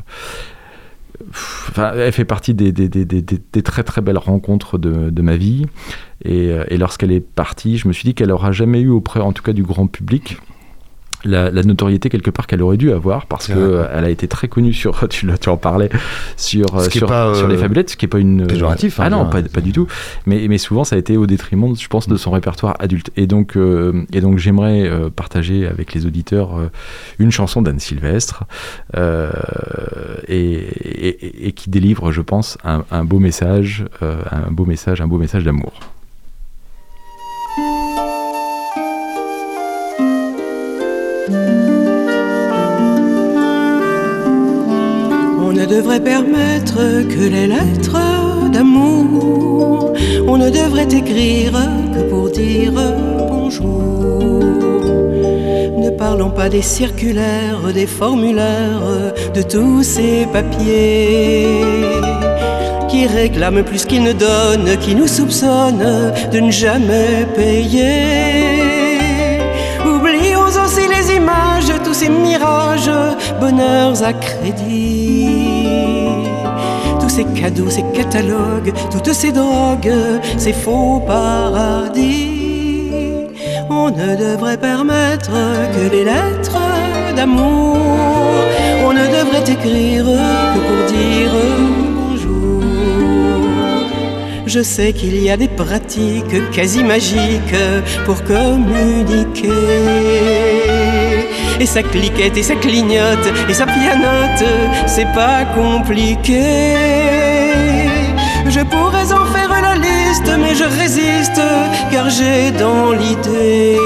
[1.70, 5.38] Enfin, elle fait partie des, des, des, des- très très belles rencontres de, de ma
[5.38, 5.65] vie.
[6.26, 9.20] Et, euh, et lorsqu'elle est partie, je me suis dit qu'elle aura jamais eu auprès,
[9.20, 10.38] en tout cas du grand public,
[11.24, 14.28] la, la notoriété quelque part qu'elle aurait dû avoir parce que euh, elle a été
[14.28, 15.90] très connue sur tu, tu en parlais
[16.38, 19.04] sur euh, sur, pas, sur les euh, fabulettes ce qui est pas une péjoratif, hein,
[19.08, 19.88] ah non pas, pas du tout.
[20.26, 23.12] Mais, mais souvent ça a été au détriment je pense de son répertoire adulte.
[23.18, 26.70] Et donc euh, et donc j'aimerais euh, partager avec les auditeurs euh,
[27.20, 28.44] une chanson d'Anne Sylvestre
[28.98, 29.32] euh,
[30.28, 35.02] et, et- et qui délivre je pense un, un beau message euh, un beau message
[35.02, 35.74] un beau message d'amour
[45.72, 47.98] devrait permettre que les lettres
[48.52, 49.94] d'amour.
[50.28, 51.54] On ne devrait écrire
[51.94, 52.74] que pour dire
[53.30, 54.34] bonjour.
[55.78, 61.48] Ne parlons pas des circulaires, des formulaires, de tous ces papiers
[62.90, 68.60] qui réclament plus qu'ils ne donnent, qui nous soupçonnent de ne jamais payer.
[69.86, 72.92] Oublions aussi les images, tous ces mirages,
[73.40, 75.51] bonheurs à crédit.
[77.22, 79.94] Ces cadeaux, ces catalogues, toutes ces drogues,
[80.38, 82.40] ces faux paradis.
[83.70, 85.30] On ne devrait permettre
[85.72, 86.58] que les lettres
[87.16, 87.78] d'amour.
[88.84, 91.32] On ne devrait écrire que pour dire
[91.96, 92.64] bonjour.
[94.48, 97.56] Je sais qu'il y a des pratiques quasi magiques
[98.04, 99.50] pour communiquer.
[101.62, 104.50] Et ça cliquette et ça clignote et ça pianote,
[104.88, 106.41] c'est pas compliqué.
[108.50, 111.39] Je pourrais en faire la liste, mais je résiste
[111.91, 113.78] car j'ai dans l'idée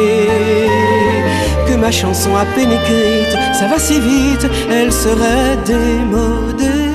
[1.68, 6.94] que ma chanson à peine écrite, ça va si vite, elle serait démodée.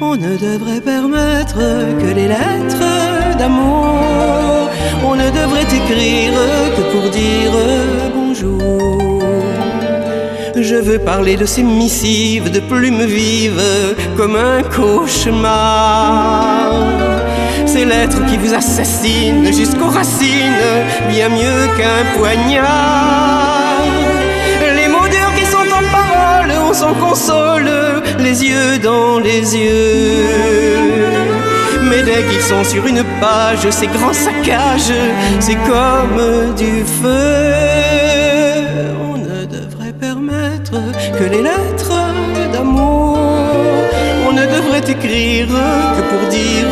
[0.00, 1.58] On ne devrait permettre
[2.00, 4.70] que les lettres d'amour.
[5.04, 6.32] On ne devrait écrire
[6.76, 7.52] que pour dire
[8.14, 9.07] bonjour.
[10.68, 15.54] Je veux parler de ces missives de plumes vives comme un cauchemar.
[17.64, 20.66] Ces lettres qui vous assassinent jusqu'aux racines,
[21.08, 23.86] bien mieux qu'un poignard.
[24.76, 27.70] Les mots durs qui sont en parole, on s'en console,
[28.18, 30.26] les yeux dans les yeux.
[31.88, 34.92] Mais dès qu'ils sont sur une page, ces grands saccages,
[35.40, 37.97] c'est comme du feu.
[41.18, 41.92] Que les lettres
[42.52, 43.18] d'amour.
[44.28, 46.68] On ne devrait écrire que pour dire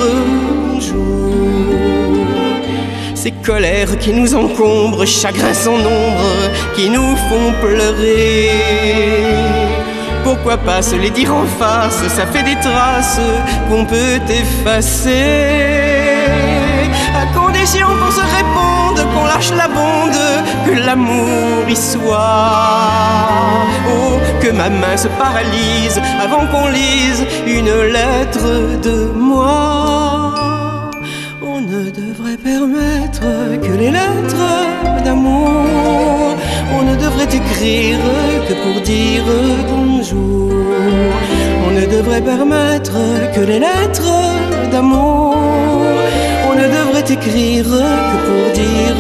[0.73, 1.33] bonjour.
[3.15, 6.31] Ces colères qui nous encombrent, chagrins sans nombre,
[6.77, 8.51] qui nous font pleurer.
[10.23, 13.21] Pourquoi pas se les dire en face, ça fait des traces
[13.69, 15.76] qu'on peut effacer.
[17.67, 20.21] Condition qu'on se réponde, qu'on lâche la bonde,
[20.67, 22.13] que l'amour y soit.
[23.91, 30.35] Oh, que ma main se paralyse avant qu'on lise une lettre de moi.
[31.43, 33.27] On ne devrait permettre
[33.61, 36.37] que les lettres d'amour.
[36.73, 37.99] On ne devrait écrire
[38.47, 39.25] que pour dire
[39.69, 40.53] bonjour.
[41.67, 42.97] On ne devrait permettre
[43.35, 44.13] que les lettres
[44.71, 45.46] d'amour.
[47.07, 48.99] On ne devrait écrire que pour dire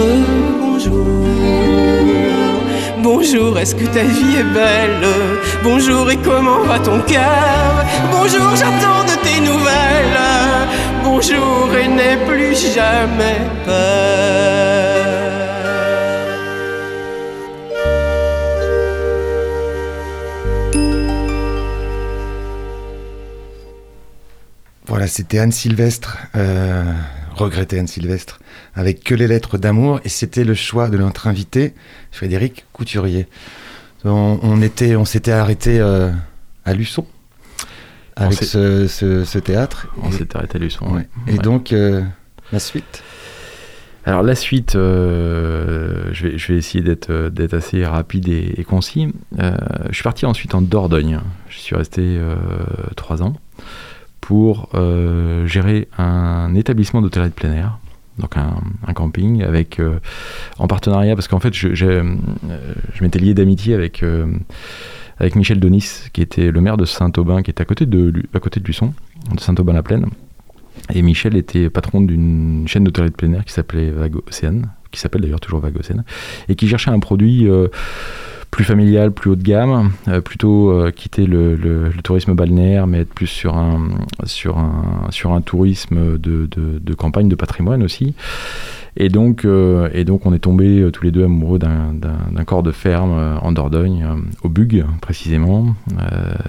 [0.60, 1.06] bonjour.
[3.02, 5.08] Bonjour, est-ce que ta vie est belle?
[5.64, 7.84] Bonjour, et comment va ton cœur?
[8.12, 10.20] Bonjour, j'attends de tes nouvelles.
[11.02, 15.06] bonjour et n'aie plus jamais peur.
[24.86, 26.84] Voilà, c'était Anne Sylvestre, euh,
[27.36, 28.40] regrettée Anne Sylvestre,
[28.74, 31.74] avec Que les lettres d'amour, et c'était le choix de notre invité,
[32.10, 33.26] Frédéric Couturier.
[34.04, 36.10] On, on était, on s'était arrêté euh,
[36.64, 37.06] à Luçon
[38.16, 39.88] avec ce, ce- ce théâtre.
[40.02, 40.86] On s'est arrêté à Luçon.
[40.94, 41.08] ouais.
[41.26, 41.38] Et Ouais.
[41.38, 42.02] donc euh,
[42.52, 43.02] la suite?
[44.04, 48.54] Alors la suite, euh, je, vais, je vais essayer d'être euh, d'être assez rapide et,
[48.56, 49.12] et concis.
[49.36, 51.20] Je suis parti ensuite en Dordogne.
[51.48, 52.18] Je suis resté
[52.96, 53.34] trois ans
[54.26, 57.78] pour euh, gérer un établissement d'hôtellerie de plein air,
[58.18, 60.00] donc un, camping avec euh,
[60.58, 62.16] en partenariat parce qu'en fait je, euh,
[63.00, 64.04] m'étais lié d'amitié avec
[65.18, 68.40] avec Michel Donis qui était le maire de Saint-Aubin qui est à côté de à
[68.40, 68.94] côté de Luçon,
[69.32, 70.06] de Saint-Aubin-la-Plaine.
[70.92, 74.16] Et Michel était patron d'une chaîne d'hôtellerie de plein air qui s'appelait Vague
[74.90, 75.78] qui s'appelle d'ailleurs toujours Vague
[76.48, 77.48] et qui cherchait un produit
[78.50, 83.12] plus familial, plus haut de gamme, euh, plutôt euh, quitter le, tourisme balnéaire, mais être
[83.12, 83.88] plus sur un,
[84.24, 88.14] sur un, sur un tourisme de, de- campagne, de patrimoine aussi.
[88.96, 91.92] Et donc, euh, et donc on est tombés tous les deux amoureux d'un-
[92.46, 94.06] corps de ferme en Dordogne,
[94.42, 95.74] au Bug précisément.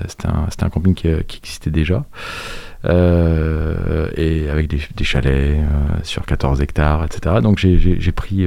[0.08, 2.06] C'était un, un camping qui, existait déjà.
[2.86, 5.58] Et avec des, des chalets
[6.04, 7.38] sur 14 hectares, etc.
[7.42, 8.46] Donc j'ai- pris,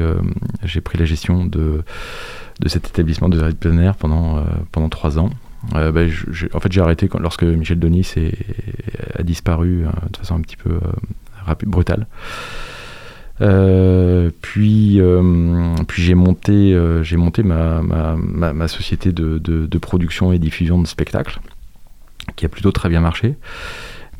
[0.65, 1.83] j'ai pris la gestion de,
[2.61, 3.79] de cet établissement de de plein
[4.39, 4.43] euh,
[4.73, 5.31] pendant trois ans.
[5.75, 8.15] Euh, je- en fait, j'ai arrêté lorsque Michel Denis
[9.19, 12.07] a disparu euh, de façon un petit peu euh, brutale.
[14.43, 15.01] Puis,
[15.97, 21.41] j'ai monté, j'ai monté ma, société de production et diffusion de spectacles,
[22.37, 23.35] qui a plutôt très bien marché.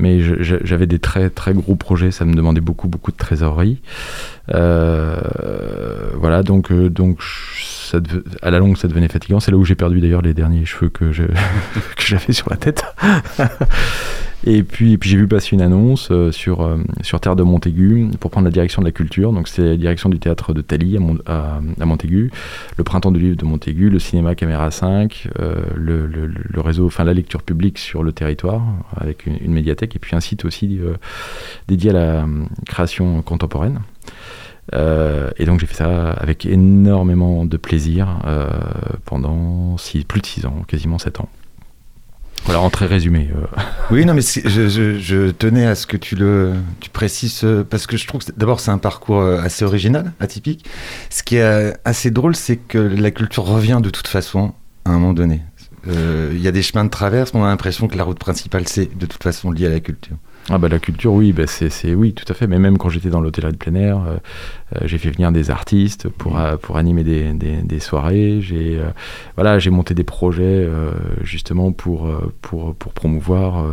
[0.01, 3.81] Mais j'avais des très très gros projets, ça me demandait beaucoup beaucoup de trésorerie.
[4.53, 5.21] Euh,
[6.15, 7.21] voilà, donc euh, donc
[8.43, 9.41] à la longue ça devenait fatigant.
[9.41, 11.13] C'est là où j'ai perdu d'ailleurs les derniers cheveux que
[11.99, 12.85] j'avais sur la tête.
[14.47, 18.09] Et puis, puis j'ai vu passer une annonce euh, sur, euh, sur Terre de Montaigu
[18.21, 19.33] pour prendre la direction de la culture.
[19.33, 22.31] Donc c'était la direction du théâtre de Thalie à, Mont- à, à Montaigu,
[22.79, 26.87] le printemps du livre de Montaigu, le cinéma Caméra 5, euh, le, le- le réseau,
[26.87, 28.63] enfin la lecture publique sur le territoire
[28.97, 30.95] avec une, médiathèque et puis un site aussi euh,
[31.69, 33.81] dédié à la euh, création contemporaine.
[34.73, 38.09] Euh, et donc j'ai fait ça avec énormément de plaisir
[39.05, 41.29] pendant six- plus de 6 ans, quasiment 7 ans.
[42.45, 43.31] Voilà, en très résumé.
[43.35, 43.47] euh.
[43.91, 47.87] Oui, non, mais je, je- tenais à ce que tu le tu précises euh, parce
[47.87, 50.65] que je trouve que d'abord c'est un parcours euh, assez original, atypique.
[51.11, 54.53] Ce qui est assez drôle, c'est que la culture revient de toute façon
[54.85, 55.43] à un moment donné.
[55.87, 58.69] Il y a des chemins de traverse, mais on a l'impression que la route principale
[58.69, 60.17] c'est de toute façon lié à la culture.
[60.53, 62.47] Ah bah la culture, oui, bah c'est, oui, tout à fait.
[62.47, 64.17] Mais même quand j'étais dans l'hôtellerie de plein air, euh,
[64.75, 68.41] euh, j'ai fait venir des artistes pour, euh, pour animer des, des, des soirées.
[68.41, 68.91] J'ai euh,
[69.37, 70.91] voilà, j'ai monté des projets euh,
[71.23, 72.09] justement pour,
[72.43, 73.65] pour, pour promouvoir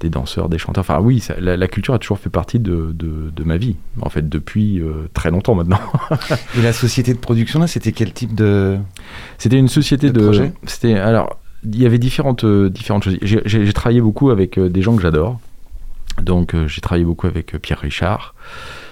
[0.00, 0.80] des danseurs, des chanteurs.
[0.82, 3.76] Enfin oui, ça- la, la culture a toujours fait partie de, de, de ma vie,
[4.00, 4.80] en fait, depuis
[5.12, 5.80] très longtemps maintenant.
[6.58, 8.78] Et la société de production là, c'était quel type de
[9.38, 10.26] C'était une société De de.
[10.66, 13.18] C'était alors il y avait différentes différentes choses.
[13.22, 15.40] J'ai- travaillé beaucoup avec des gens que j'adore.
[16.22, 18.34] Donc euh, j'ai travaillé beaucoup avec euh, Pierre Richard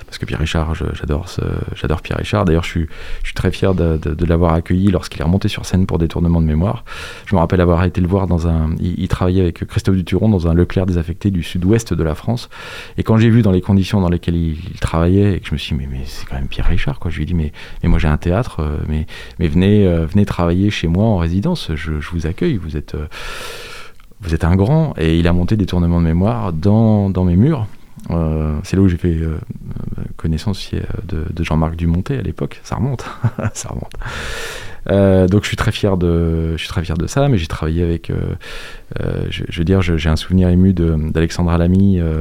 [0.07, 2.45] parce que Pierre Richard, j'adore Pierre Richard.
[2.45, 2.87] D'ailleurs, je suis
[3.23, 6.41] je suis très fier de, l'avoir accueilli lorsqu'il est remonté sur scène pour des tournements
[6.41, 6.85] de mémoire.
[7.27, 8.77] Je me rappelle avoir été le voir dans un.
[8.79, 12.49] Il, il travaillait avec Christophe Duturon dans un Leclerc désaffecté du sud-ouest de la France.
[12.97, 15.53] Et quand j'ai vu dans les conditions dans lesquelles il, il travaillait et que je
[15.53, 17.11] me suis dit mais, mais c'est quand même Pierre Richard quoi.
[17.11, 17.51] Je lui ai dit mais
[17.83, 19.07] mais moi j'ai un théâtre, euh, mais
[19.41, 22.95] mais venez, venez travailler chez moi en résidence, je, je vous accueille, vous êtes,
[24.21, 24.95] vous êtes un grand.
[24.99, 27.67] Et il a monté des tournements de mémoire dans, dans mes murs.
[28.11, 29.39] Euh, c'est là où j'ai fait euh,
[30.17, 30.71] connaissance
[31.09, 32.61] de, de Jean-Marc Dumontet à l'époque.
[32.63, 33.07] Ça remonte,
[33.55, 33.93] ça remonte.
[34.91, 37.47] Euh, donc je suis très fier de, je suis très fier de ça, mais j'ai
[37.47, 38.13] travaillé avec,
[39.31, 42.21] je, veux dire, j'ai un souvenir ému de- d'Alexandra Lamy euh,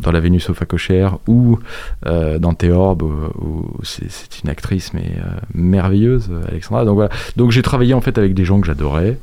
[0.00, 1.58] dans La Vénus au Facochère ou
[2.06, 5.12] dans Théorbe, où, c'est une actrice mais
[5.52, 6.86] merveilleuse, Alexandra.
[6.86, 9.18] Donc voilà, donc j'ai travaillé en fait avec des gens que j'adorais.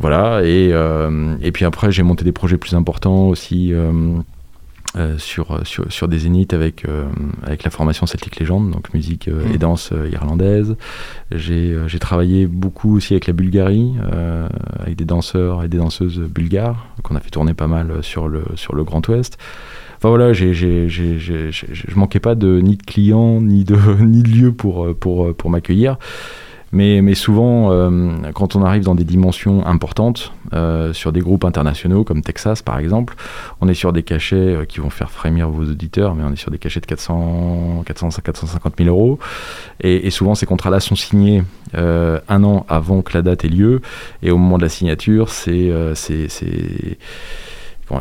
[0.00, 3.72] Voilà, et, euh, et puis après j'ai monté des projets plus importants aussi.
[3.72, 4.18] euh,
[4.98, 6.84] euh, sur, sur, sur des zéniths avec,
[7.44, 9.56] avec la formation Celtic Legend, donc musique euh, et Mm.
[9.56, 10.76] danse irlandaise.
[11.30, 13.94] J'ai travaillé beaucoup aussi avec la Bulgarie,
[14.78, 18.44] avec des danseurs et des danseuses bulgares, qu'on a fait tourner pas mal sur le,
[18.54, 19.38] sur le Grand Ouest.
[19.96, 24.94] Enfin voilà, je manquais pas de, ni de clients, ni de, ni de lieux pour,
[24.94, 25.96] pour, pour m'accueillir.
[26.72, 31.46] Mais, mais souvent, euh, quand on arrive dans des dimensions importantes, euh, sur des groupes
[31.46, 33.14] internationaux comme Texas par exemple,
[33.62, 36.36] on est sur des cachets euh, qui vont faire frémir vos auditeurs, mais on est
[36.36, 39.18] sur des cachets de 400, 400 450 000 euros.
[39.80, 41.42] Et, et souvent, ces contrats-là sont signés
[41.74, 43.80] euh, un an avant que la date ait lieu.
[44.22, 45.72] Et au moment de la signature, c'est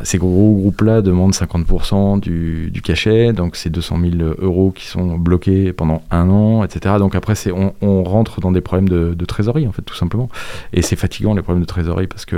[0.03, 5.17] ces gros groupes-là demandent 50% du, du cachet, donc c'est 200 000 euros qui sont
[5.17, 6.95] bloqués pendant un an, etc.
[6.97, 7.34] Donc après,
[7.82, 10.29] on, rentre dans des problèmes de, trésorerie, en fait, tout simplement.
[10.73, 12.38] Et c'est fatigant, les problèmes de trésorerie, parce que,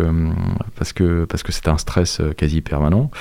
[0.76, 3.12] parce que, parce que c'est un stress euh, quasi permanent.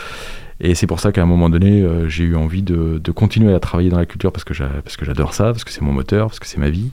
[0.61, 3.61] Et c'est pour ça qu'à un moment donné, euh, j'ai eu envie de, continuer à
[3.61, 6.29] travailler dans la culture, parce que, parce que j'adore ça, parce que c'est mon moteur,
[6.29, 6.91] parce que c'est ma vie.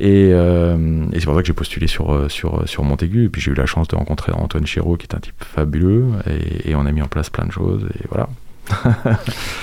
[0.00, 3.24] Et, euh, et c'est pour ça que j'ai postulé sur, euh, sur, sur Montaigu.
[3.24, 6.06] Et puis j'ai eu la chance de rencontrer Antoine Chéreau, qui est un type fabuleux.
[6.30, 7.84] Et, et on a mis en place plein de choses.
[8.02, 8.28] Et voilà.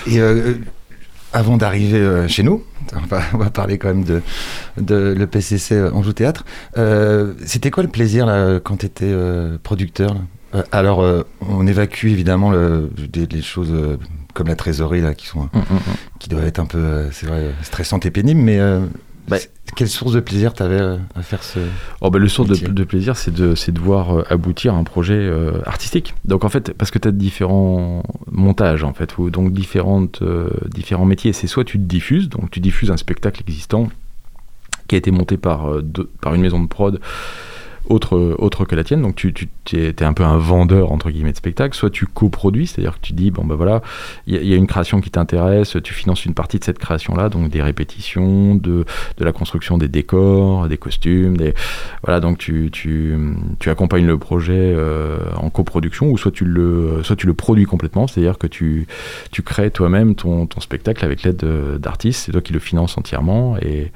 [0.07, 0.53] Et euh,
[1.33, 2.63] avant d'arriver euh, chez nous,
[2.95, 4.21] on va, on va parler quand même de,
[4.79, 6.43] de le PCC Anjou Théâtre.
[6.77, 9.13] Euh, C'était quoi le plaisir là, quand tu étais
[9.63, 10.19] producteur là?
[10.55, 13.97] Euh, Alors, euh, on évacue évidemment le- des, des choses euh,
[14.33, 15.81] comme la trésorerie là, qui, sont, Hum, hum, hum.
[16.19, 18.79] qui doivent être un peu, euh, c'est vrai, stressantes et pénibles, mais euh,
[19.27, 19.37] Bah,
[19.75, 20.79] quelle source de plaisir tu avais
[21.15, 21.59] à faire ce.
[22.01, 25.61] Oh, bah, le source de, plaisir, c'est de, de voir euh, aboutir un projet euh,
[25.65, 26.13] artistique.
[26.25, 30.49] Donc en fait, parce que tu as différents montages, en fait, ou donc différentes, euh,
[30.67, 31.33] différents métiers.
[31.33, 33.89] C'est soit tu te diffuses, donc tu diffuses un spectacle existant
[34.87, 35.83] qui a été monté par, euh,
[36.21, 36.99] par une maison de prod
[37.89, 39.33] autre, que la tienne, donc tu,
[39.73, 43.13] es, un peu un vendeur entre guillemets de spectacle, soit tu coproduis, c'est-à-dire que tu
[43.13, 43.81] dis, bon ben voilà,
[44.27, 47.49] il y, a- une création qui t'intéresse, tu finances une partie de cette création-là, donc
[47.49, 48.85] des répétitions, de,
[49.19, 51.37] la construction des décors, des costumes,
[52.03, 52.71] voilà, donc tu,
[53.65, 58.07] accompagnes le projet euh, en coproduction, ou soit tu le, soit tu le produis complètement,
[58.07, 58.87] c'est-à-dire que tu,
[59.43, 63.57] crées toi-même ton, ton spectacle avec l'aide de- d'artistes, c'est toi qui le finances entièrement,
[63.61, 63.91] et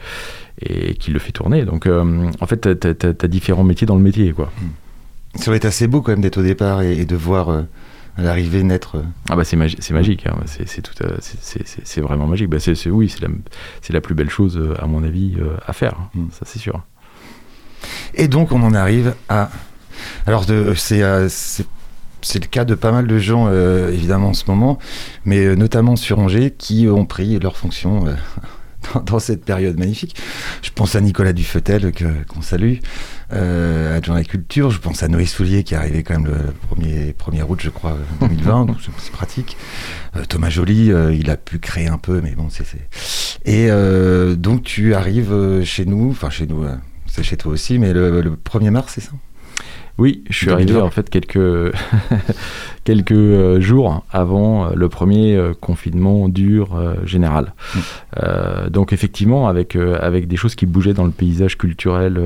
[0.61, 1.63] et qui le fait tourner.
[1.65, 4.51] Donc, euh, en fait, tu as, différents métiers dans le métier, quoi.
[5.35, 7.61] Ça doit être assez beau quand même d'être au départ et, et de voir euh,
[8.17, 8.97] l'arrivée naître.
[8.97, 10.35] euh, Ah bah c'est magi c'est magique, hein.
[10.45, 12.49] c'est tout, c'est- vraiment magique.
[12.49, 12.57] Bah
[12.87, 13.29] oui, c'est la,
[13.91, 16.25] la plus belle chose à mon avis à faire, Mm.
[16.31, 16.81] ça c'est sûr.
[18.15, 19.49] Et donc on en arrive à.
[20.25, 20.45] Alors
[20.75, 21.03] c'est
[22.21, 24.79] c'est le cas de pas mal de gens euh, évidemment en ce moment,
[25.25, 28.13] mais notamment sur Angers qui ont pris leur fonction euh,
[29.05, 30.15] dans, cette période magnifique.
[30.61, 31.91] Je pense à Nicolas Dufetel
[32.27, 32.75] qu'on salue,
[33.33, 34.71] euh, adjoint à la culture.
[34.71, 37.69] Je pense à Noé Soulier qui est arrivé quand même le 1er, 1er août je
[37.69, 39.57] crois 2020, donc c'est pratique.
[40.15, 42.65] Euh, Thomas Joly, euh, il a pu créer un peu, mais bon c'est.
[43.45, 46.65] Et euh, donc tu arrives chez nous, enfin chez nous.
[47.07, 49.11] c'est chez toi aussi, mais le, le 1er mars, c'est ça?
[49.99, 50.63] Oui, je suis 2020.
[50.63, 51.75] arrivé en fait quelques,
[52.85, 56.69] quelques euh, jours avant euh, le premier euh, confinement dur
[57.03, 57.53] général.
[57.75, 57.79] Mm.
[58.23, 62.19] Euh, donc effectivement, avec, avec des choses qui bougeaient dans le paysage culturel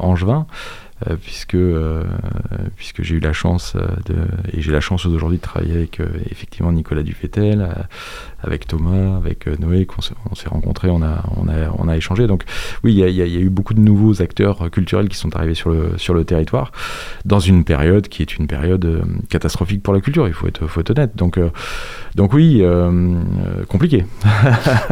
[0.00, 0.46] angevin,
[1.22, 2.04] puisque, euh,
[2.76, 4.16] puisque j'ai eu la chance euh, de,
[4.52, 7.82] et j'ai la chance aujourd'hui de travailler avec euh, effectivement Nicolas Dufetel, euh,
[8.42, 11.88] avec Thomas, avec euh, Noé, qu'on s'est on s'est rencontrés, on a, on, a, on
[11.88, 12.26] a échangé.
[12.26, 12.44] Donc
[12.84, 15.34] oui, il y a, y y eu beaucoup de nouveaux acteurs euh, culturels qui sont
[15.36, 16.72] arrivés sur le, sur le territoire
[17.24, 20.66] dans une période qui est une période euh, catastrophique pour la culture, il faut être,
[20.66, 21.16] faut être honnête.
[21.16, 21.50] Donc, euh,
[22.14, 24.04] donc oui, euh, euh, compliqué.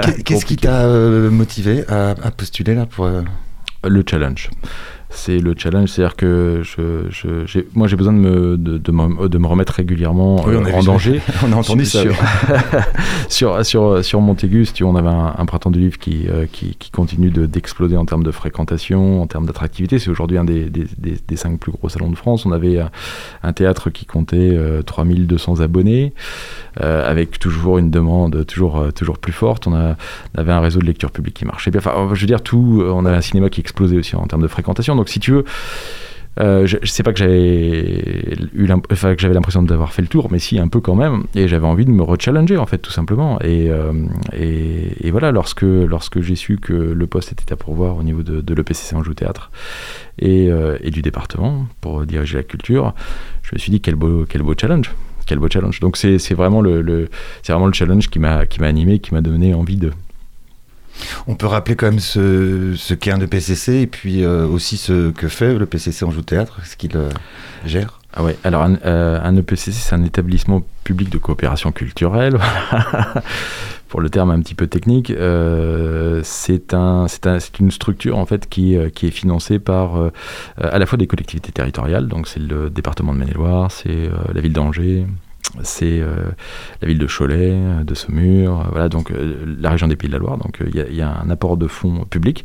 [0.02, 3.22] Qu'est- Qu'est-ce qui t'a euh, motivé à, à postuler là pour euh,
[3.86, 4.50] Le challenge.
[5.10, 8.92] C'est le challenge, c'est-à-dire que je, je- j'ai- moi j'ai besoin de me, de, de
[8.92, 10.86] me, de me remettre régulièrement Oui, euh, en ça.
[10.86, 11.20] danger.
[11.46, 12.02] On a entendu ça.
[12.02, 12.16] sur, oui.
[13.28, 16.44] sur, sur, sur Montaigu, si tu on avait un, un printemps du livre qui, euh,
[16.50, 19.98] qui, qui continue de- d'exploser en termes de fréquentation, en termes d'attractivité.
[19.98, 22.44] C'est aujourd'hui un des, des, des- des cinq plus gros salons de France.
[22.44, 22.90] On avait un,
[23.42, 26.12] un théâtre qui comptait euh, 3200 abonnés,
[26.82, 29.66] euh, avec toujours une demande toujours, euh, toujours plus forte.
[29.66, 29.96] On, a,
[30.36, 31.78] on avait un réseau de lecture publique qui marchait bien.
[31.80, 34.48] Enfin, je veux dire, tout, on avait un cinéma qui explosait aussi en termes de
[34.48, 34.97] fréquentation.
[34.98, 35.44] Donc, si tu veux,
[36.40, 40.28] euh, je, sais pas que j'avais eu enfin, que j'avais l'impression d'avoir fait le tour,
[40.30, 42.92] mais si un peu quand même, et j'avais envie de me rechallenger en fait tout
[42.92, 43.40] simplement.
[43.40, 43.92] Et, euh,
[45.10, 48.54] voilà, lorsque lorsque j'ai su que le poste était à pourvoir au niveau de, de
[48.54, 49.50] l'EPCC Anjou Théâtre
[50.18, 52.94] et, euh, et du département pour diriger la culture,
[53.42, 54.92] je me suis dit quel beau quel beau challenge,
[55.26, 55.80] quel beau challenge.
[55.80, 57.08] Donc c'est c'est vraiment le, le
[57.42, 59.90] c'est vraiment le challenge qui m'a qui m'a animé, qui m'a donné envie de
[61.26, 65.28] On peut rappeler quand même ce, qu'est un EPCC et puis euh, aussi ce que
[65.28, 67.10] fait le PCC en joue théâtre, ce qu'il euh,
[67.64, 67.98] gère.
[68.14, 72.38] Ah un, euh, un EPCC, c'est un établissement public de coopération culturelle,
[73.88, 75.10] pour le terme un petit peu technique.
[75.10, 79.96] Euh, c'est un, c'est un, c'est une structure en fait qui, euh, est financée par
[79.96, 80.10] euh,
[80.56, 84.40] à la fois des collectivités territoriales, donc c'est le département de Maine-et-Loire, c'est euh, la
[84.40, 85.06] ville d'Angers,
[85.62, 86.00] c'est
[86.80, 89.12] la ville de Cholet, de Saumur, voilà, donc
[89.60, 90.38] la région des Pays de la Loire.
[90.38, 92.44] Donc il y, a un apport de fonds publics,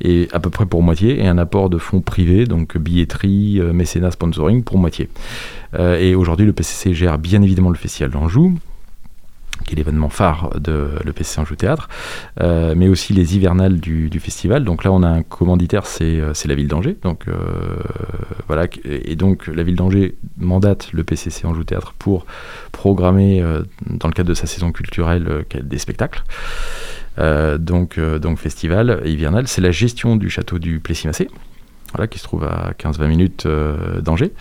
[0.00, 4.10] et à peu près pour moitié, et un apport de fonds privés, donc billetterie, mécénat,
[4.10, 5.08] sponsoring pour moitié.
[5.78, 8.54] et aujourd'hui, le PCC gère bien évidemment le Festival d'Anjou,
[9.66, 11.88] qui est l'événement phare de l'EPC Anjou Théâtre,
[12.40, 14.64] euh, mais aussi les hivernales du, festival.
[14.64, 16.96] Donc là, on a un commanditaire, c'est euh, la ville d'Angers.
[17.02, 17.34] Donc euh,
[18.46, 22.24] voilà, et donc la ville d'Angers mandate le PCC Anjou Théâtre pour
[22.72, 23.42] programmer
[23.86, 26.22] dans le cadre de sa saison culturelle des spectacles.
[27.58, 31.28] donc, donc festival hivernal, c'est la gestion du château du Plessis-Massé
[32.10, 34.32] qui se trouve à 15-20 minutes euh, d'Angers.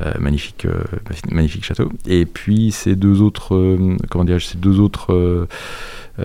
[0.00, 0.82] Euh, magnifique, euh,
[1.30, 1.90] magnifique château.
[2.06, 3.78] Et puis ces deux autres,
[4.10, 5.48] comment dirais ces deux autres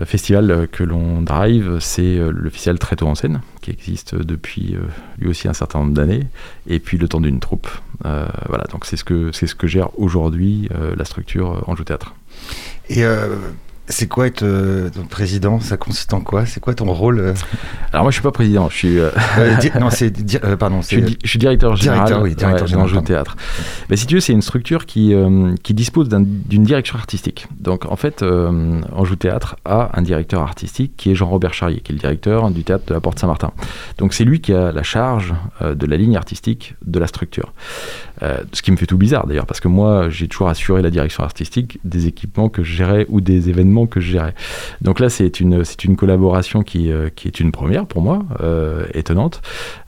[0.04, 4.76] festivals que l'on drive, c'est le festival Très tôt en scène, qui existe depuis
[5.18, 6.24] lui aussi un certain nombre d'années,
[6.66, 7.68] et puis le temps d'une troupe.
[8.02, 12.14] voilà, donc c'est ce que c'est ce que gère aujourd'hui la structure Anjou Théâtre.
[12.90, 13.04] Et
[13.88, 15.60] c'est quoi être euh, président?
[15.60, 16.46] Ça consiste en quoi?
[16.46, 17.34] C'est quoi ton rôle euh?
[17.92, 18.98] Alors moi je suis pas président, je suis.
[18.98, 19.10] Euh,
[19.80, 20.12] non, c'est
[20.58, 20.82] pardon.
[20.82, 22.06] Je suis, je suis, directeur général.
[22.06, 23.04] Directeur, oui, directeur général.
[23.04, 23.36] théâtre.
[23.88, 25.14] Mais si tu veux, c'est une structure qui
[25.62, 27.46] qui dispose d'une direction artistique.
[27.60, 31.94] Donc en fait, Anjou Théâtre a un directeur artistique qui est Jean-Robert Charrier, qui est
[31.94, 33.52] le directeur du théâtre de la Porte Saint-Martin.
[33.98, 37.52] Donc c'est lui qui a la charge de la ligne artistique de la structure.
[38.20, 41.22] Ce qui me fait tout bizarre d'ailleurs, parce que moi j'ai toujours assuré la direction
[41.22, 44.34] artistique des équipements que je gérais ou des événements que je gérais.
[44.80, 48.24] Donc là, c'est une, c'est une collaboration qui, euh, qui est une première pour moi,
[48.40, 49.42] euh, étonnante.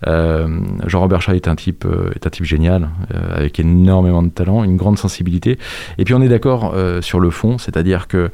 [0.06, 2.90] Euh, Jean-Robert Chat est un type, est un type génial,
[3.34, 5.58] avec énormément de talent, une grande sensibilité.
[5.98, 8.30] Et puis on est d'accord sur le fond, c'est-à-dire que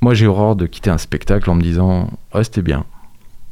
[0.00, 2.84] moi j'ai horreur de quitter un spectacle en me disant ah c'était bien,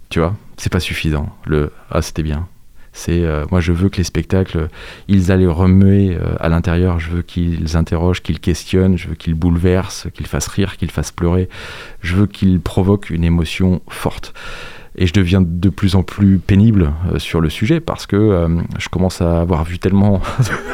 [0.09, 1.28] tu vois, c'est pas suffisant.
[1.45, 2.49] Le ah c'était bien,
[2.97, 4.68] c'est euh, moi, je veux que les spectacles,
[5.07, 6.99] ils allaient remuer euh, à l'intérieur.
[6.99, 8.97] Je veux qu'ils interrogent, qu'ils questionnent.
[8.97, 11.51] Je veux qu'ils bouleversent, qu'ils fassent rire, qu'ils fassent pleurer.
[12.01, 14.32] Je veux qu'ils provoquent une émotion forte
[14.99, 18.49] et je deviens de plus en plus pénible euh, sur le sujet parce que euh,
[18.78, 20.20] je commence à avoir vu tellement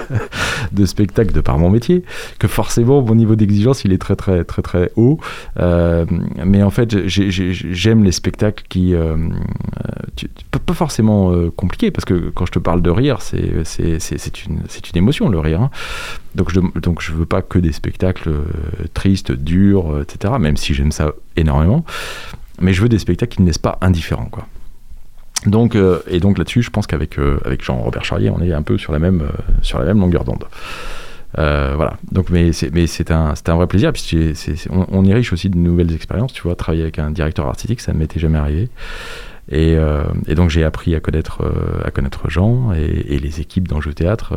[0.72, 2.04] de spectacles de par mon métier
[2.38, 5.18] que forcément mon niveau d'exigence il est très très très très haut
[5.58, 6.04] euh,
[6.44, 8.94] mais en fait j'aime les spectacles qui
[10.50, 15.28] pas forcément compliqués parce que quand je te parle de rire c'est une, une émotion
[15.28, 15.70] le rire hein.
[16.34, 18.30] donc je donc je veux pas que des spectacles
[18.94, 21.84] tristes durs etc même si j'aime ça énormément
[22.62, 24.46] mais je veux des spectacles qui ne laissent pas indifférents, quoi.
[25.46, 28.62] Donc, euh, et donc là-dessus, je pense qu'avec euh, avec Jean-Robert Charrier, on est un
[28.62, 30.44] peu sur la même, euh, sur la même longueur d'onde.
[31.34, 31.96] voilà.
[32.12, 33.92] Donc, mais c'est, mais c'est un, un vrai plaisir.
[33.92, 34.34] Puis
[34.70, 36.32] on, est riche aussi de nouvelles expériences.
[36.32, 38.68] Tu vois, travailler avec un directeur artistique, ça ne m'était jamais arrivé.
[39.50, 39.76] Et,
[40.36, 41.42] donc j'ai appris à connaître,
[41.84, 44.34] à connaître Jean et, les équipes d'Enjeu Théâtre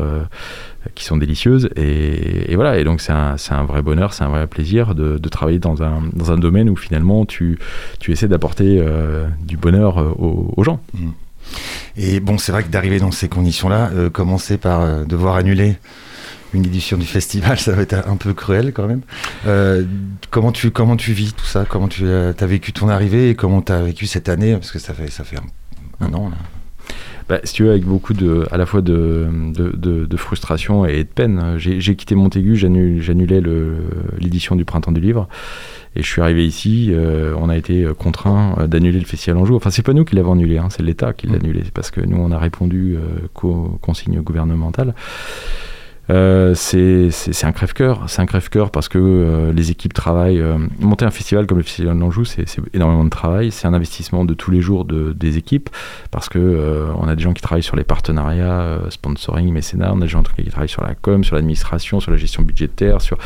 [0.93, 1.69] qui sont délicieuses.
[1.75, 5.59] Et, voilà, et donc c'est un, un, vrai bonheur, c'est un vrai plaisir de, travailler
[5.59, 7.59] dans un, un domaine où finalement tu,
[8.07, 8.83] essaies d'apporter
[9.41, 10.79] du bonheur aux, aux gens.
[10.93, 11.09] Mmh.
[11.97, 15.77] Et bon, c'est vrai que d'arriver dans ces conditions-là, commencer par devoir annuler
[16.55, 19.01] une édition du festival, ça va être un peu cruel quand même.
[19.45, 19.83] Euh,
[20.31, 21.65] comment, tu, comment tu vis tout ça?
[21.67, 24.53] Comment tu as vécu ton arrivée et comment tu as vécu cette année?
[24.53, 25.37] Parce que ça fait, ça fait
[25.99, 26.37] un, an là.
[27.27, 31.09] Bah, si tu veux, avec beaucoup de, à la fois de, de, frustration et de
[31.09, 31.55] peine.
[31.57, 33.41] J'ai quitté Montaigu, j'annulais
[34.19, 35.27] l'édition du Printemps du Livre.
[35.95, 39.55] Et je suis arrivé ici, euh, on a été contraint d'annuler le Festival Anjou.
[39.55, 41.41] Enfin, c'est pas nous qui l'avons annulé, hein, c'est l'État qui l'a mmh.
[41.43, 41.63] annulé.
[41.73, 44.93] parce que nous, on a répondu euh, qu'aux consignes gouvernementales.
[46.09, 47.09] Euh, c'est
[47.43, 48.03] un crève-cœur.
[48.07, 50.39] C'est un crève-cœur parce que euh, les équipes travaillent.
[50.39, 53.51] Euh, monter un festival comme le Festival d'Anjou, c'est énormément de travail.
[53.51, 55.69] C'est un investissement de tous les jours de, des équipes
[56.11, 59.93] parce que on a des gens qui travaillent sur les partenariats, sponsoring, mécénat.
[59.93, 63.01] On a des gens qui travaillent sur la com, sur l'administration, sur la gestion budgétaire,
[63.01, 63.17] sur,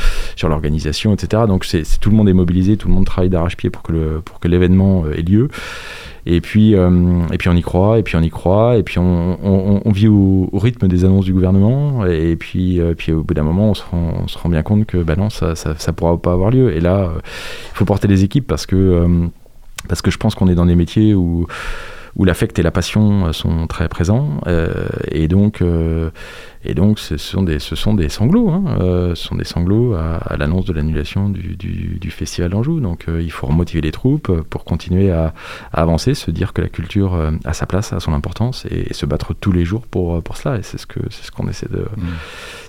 [0.43, 1.43] l'organisation, etc.
[1.47, 1.65] Donc
[1.99, 5.49] tout le monde est mobilisé, tout le monde travaille d'arrache-pied pour que l'événement ait lieu.
[6.31, 8.99] Et puis, euh, et puis on y croit, et puis on y croit, et puis
[8.99, 13.41] on, vit au, rythme des annonces du gouvernement, et puis, euh, puis au bout d'un
[13.41, 13.73] moment, on
[14.27, 16.71] se, rend, bien compte que bah non, ça, ça pourra pas avoir lieu.
[16.71, 17.19] Et là, euh,
[17.71, 19.07] il faut porter les équipes parce que,
[19.87, 21.47] parce que je pense qu'on est dans des métiers où
[22.15, 24.41] où l'affect et la passion sont très présents.
[25.09, 25.63] et donc,
[26.65, 28.49] et donc, ce sont des, ce sont des sanglots.
[28.49, 32.81] Hein, euh, ce sont des sanglots à, l'annonce de l'annulation du, du, festival d'Anjou.
[32.81, 35.33] Donc, euh, il faut remotiver les troupes pour continuer à,
[35.71, 39.05] avancer, se dire que la culture euh, a sa place, a son importance, et, se
[39.05, 40.57] battre tous les jours pour, pour cela.
[40.57, 42.07] Et c'est ce que c'est ce qu'on essaie de mm.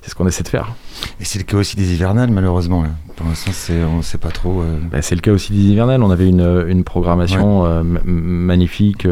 [0.02, 0.74] c'est ce qu'on essaie de faire.
[1.18, 2.82] Et c'est le cas aussi des hivernales, malheureusement.
[2.84, 2.90] Là.
[3.16, 4.62] Pour l'instant, c'est, on ne sait pas trop.
[4.62, 4.78] euh.
[4.92, 6.02] Bah, c'est le cas aussi des hivernales.
[6.02, 9.08] On avait une, une programmation ma- magnifique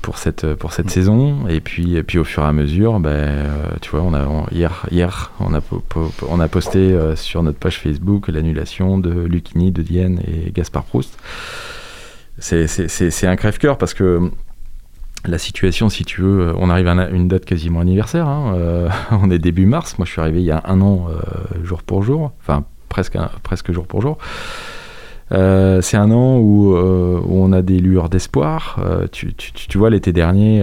[0.00, 1.46] pour cette, pour cette saison.
[1.48, 3.11] Et puis, et puis au fur et à mesure, euh,
[3.80, 9.10] tu vois, on a, hier, on, a, posté euh, sur notre page Facebook l'annulation de
[9.10, 11.18] Lucchini, de Dienne et Gaspard Proust.
[12.38, 14.30] C'est, un crève-cœur parce que
[15.24, 18.26] la situation, si tu veux, on arrive à un- une date quasiment anniversaire.
[18.26, 19.96] hein, euh, on est début mars.
[19.98, 22.32] Moi, je suis arrivé il y a un an, euh, jour pour jour.
[22.40, 23.16] Enfin, presque
[23.72, 24.18] jour pour jour.
[25.32, 28.78] Euh, c'est un an où, euh, où on a des lueurs d'espoir.
[28.84, 30.62] Euh, tu, tu- tu- tu vois, l'été dernier,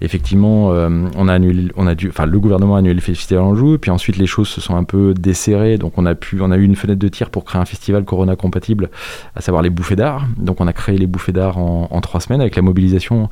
[0.00, 0.68] effectivement,
[1.16, 3.78] on a annulé, on a dû, enfin, le gouvernement a annulé le festival Anjou, et
[3.78, 5.78] puis ensuite les choses se sont un peu desserrées.
[5.78, 8.04] Donc on a pu, on a eu une fenêtre de tir pour créer un festival
[8.04, 8.90] Corona compatible,
[9.34, 10.26] à savoir les bouffées d'art.
[10.36, 13.28] Donc on a créé les bouffées d'art en, en trois semaines avec la mobilisation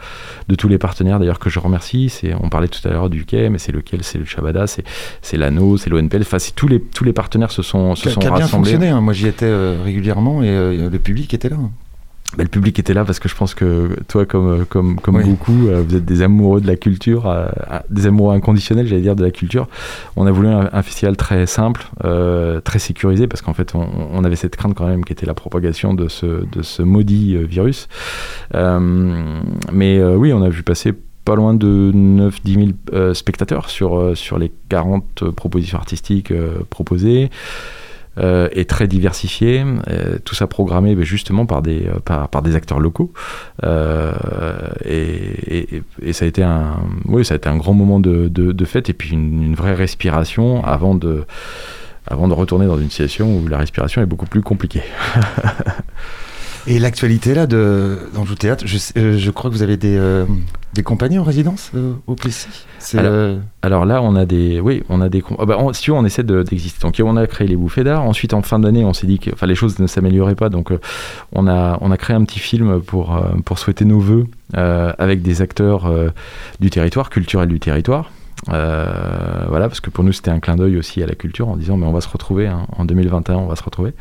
[0.49, 2.09] de tous les partenaires, d'ailleurs que je remercie.
[2.09, 4.85] C'est, on parlait tout à l'heure du quai, mais c'est lequel, c'est le Shabada, c'est,
[5.21, 6.23] c'est l'ANO, c'est l'ONPL.
[6.23, 8.41] Enfin, c'est tous les, tous les partenaires se sont, se Qui sont qui a bien
[8.41, 8.73] rassemblés.
[8.73, 8.89] fonctionné.
[8.93, 9.01] hein.
[9.01, 9.51] Moi, j'y étais
[9.85, 11.57] régulièrement et le public était là.
[12.37, 15.25] Bah, le public était là parce que je pense que toi, comme, comme, comme Oui.
[15.25, 19.03] beaucoup, euh, vous êtes des amoureux de la culture, euh, euh, des amoureux inconditionnels, j'allais
[19.03, 19.69] dire, de la culture.
[20.17, 23.87] On a voulu un, un festival très simple, euh, très sécurisé, parce qu'en fait, on,
[24.13, 27.37] on avait cette crainte quand même qui était la propagation de ce, de ce maudit
[27.37, 27.87] euh, virus.
[28.55, 28.81] Euh,
[29.71, 30.95] mais euh, oui, on a vu passer
[31.27, 36.61] pas loin de 9-10 000 euh, spectateurs sur, euh, sur les 40 propositions artistiques euh,
[36.71, 37.31] proposées
[38.19, 39.65] euh, et très diversifié.
[39.89, 43.13] euh, tout ça programmé ben, justement par des, euh, par, par des acteurs locaux.
[43.65, 44.13] Euh,
[44.85, 45.83] et,
[46.13, 48.93] ça a été un, oui, ça a été un grand moment de, de, fête et
[48.93, 51.25] puis une, une vraie respiration avant de,
[52.07, 54.83] avant de retourner dans une situation où la respiration est beaucoup plus compliquée.
[56.67, 60.25] Et l'actualité là de d'Anjou Théâtre, je, euh, je crois que vous avez des, euh,
[60.75, 62.67] des compagnies en résidence euh, au Plessis?
[62.97, 66.05] Alors, Alors là, on a des, oui, on a des, ah bah, on- si on
[66.05, 66.79] essaie de- d'exister.
[66.83, 68.05] Donc on a créé les bouffées d'art.
[68.05, 70.51] Ensuite, en fin d'année, on s'est dit que, enfin, les choses ne s'amélioraient pas.
[70.51, 70.73] Donc
[71.33, 75.23] on a, on a créé un petit film pour, pour souhaiter nos voeux euh, avec
[75.23, 75.91] des acteurs
[76.61, 78.11] du territoire, culturels du territoire.
[78.53, 81.57] Euh, voilà, parce que pour nous, c'était un clin d'œil aussi à la culture en
[81.57, 83.93] disant, mais on va se retrouver hein, en 2021, on va se retrouver.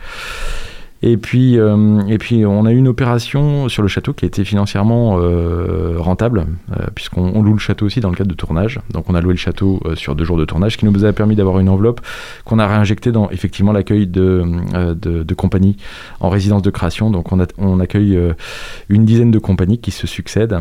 [1.03, 4.27] Et puis, euh, et puis, on a eu une opération sur le château qui a
[4.27, 6.45] été financièrement euh, rentable,
[6.77, 8.79] euh, puisqu'on on loue le château aussi dans le cadre de tournage.
[8.91, 11.35] Donc, on a loué le château sur deux jours de tournage, qui nous a permis
[11.35, 12.01] d'avoir une enveloppe
[12.45, 14.43] qu'on a réinjectée dans effectivement l'accueil de,
[14.93, 15.77] de, compagnies
[16.19, 17.09] en résidence de création.
[17.09, 18.19] Donc, on, accueille
[18.89, 20.57] une dizaine de compagnies qui se succèdent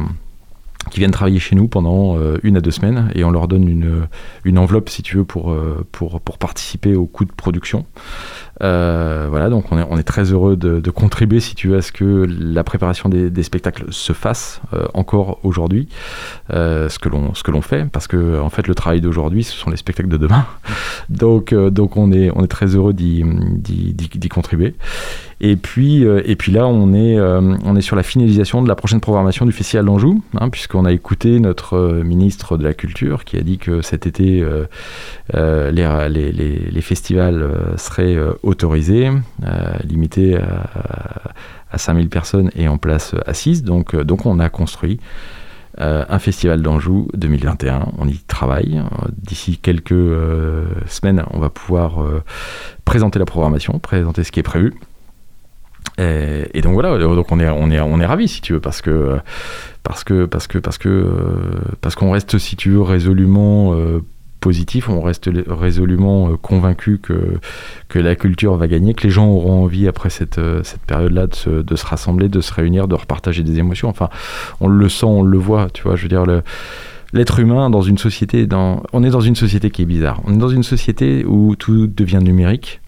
[0.90, 4.06] qui viennent travailler chez nous pendant une à deux semaines et on leur donne une,
[4.44, 5.54] une enveloppe si tu veux pour,
[5.92, 7.84] pour, pour participer au coût de production.
[8.62, 12.26] Euh, voilà, donc on est, très heureux de, contribuer, si tu veux, à ce que
[12.28, 15.88] la préparation des, spectacles se fasse euh, encore aujourd'hui,
[16.52, 19.76] euh, ce que l'on fait, parce que en fait le travail d'aujourd'hui, ce sont les
[19.76, 20.46] spectacles de demain.
[21.08, 21.54] Donc
[21.96, 24.74] on est très heureux d'y contribuer.
[25.42, 26.04] Et puis
[26.48, 30.84] là on est sur la finalisation de la prochaine programmation du Festival d'Anjou, hein, puisqu'on
[30.84, 34.44] a écouté notre ministre de la Culture qui a dit que cet été
[35.32, 38.16] les, les, festivals seraient
[38.50, 39.08] autorisés,
[39.44, 41.32] euh, limités à,
[41.70, 43.62] à 5000 personnes et en place assise.
[43.62, 45.00] Donc, euh, donc on a construit
[45.80, 47.86] euh, un festival d'Anjou 2021.
[47.98, 48.82] On y travaille.
[49.16, 49.94] D'ici quelques
[50.86, 52.04] semaines, on va pouvoir
[52.84, 54.74] présenter la programmation, présenter ce qui est prévu.
[55.98, 58.60] Et, et donc voilà, donc on est, on est, on est ravis si tu veux,
[58.60, 59.18] parce que
[59.82, 61.06] parce que parce que parce que
[61.80, 63.74] parce qu'on reste si tu veux résolument
[64.40, 69.62] positif, on reste résolument euh, convaincu que la culture va gagner, que les gens auront
[69.62, 72.94] envie après cette euh, cette période-là de se, de se rassembler, de se réunir, de
[72.94, 73.88] repartager des émotions.
[73.88, 74.08] Enfin,
[74.60, 75.96] on le sent, on le voit, tu vois.
[75.96, 76.24] Je veux dire
[77.12, 80.20] L'être humain dans une société, on est dans une société qui est bizarre.
[80.26, 82.80] On est dans une société où tout devient numérique.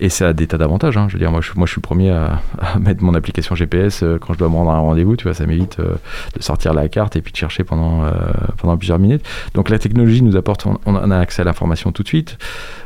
[0.00, 0.96] Et ça a des tas d'avantages.
[0.96, 1.06] hein.
[1.08, 2.40] Je veux dire, moi je, moi, je suis le premier à,
[2.80, 5.16] mettre mon application GPS euh, quand je dois me rendre à un rendez-vous.
[5.16, 5.94] Tu vois, ça m'évite euh,
[6.36, 8.10] de sortir la carte et puis de chercher pendant, euh,
[8.58, 9.24] pendant plusieurs minutes.
[9.54, 12.38] Donc la technologie nous apporte, on, a accès à l'information tout de suite.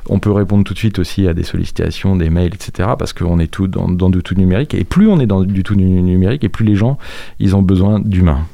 [0.08, 2.90] On peut répondre tout de suite aussi à des sollicitations, des mails, etc.
[2.98, 4.74] Parce qu'on est tout dans, du tout numérique.
[4.74, 6.98] Et plus on est dans du tout nu- numérique, et plus les gens,
[7.38, 8.46] ils ont besoin d'humains.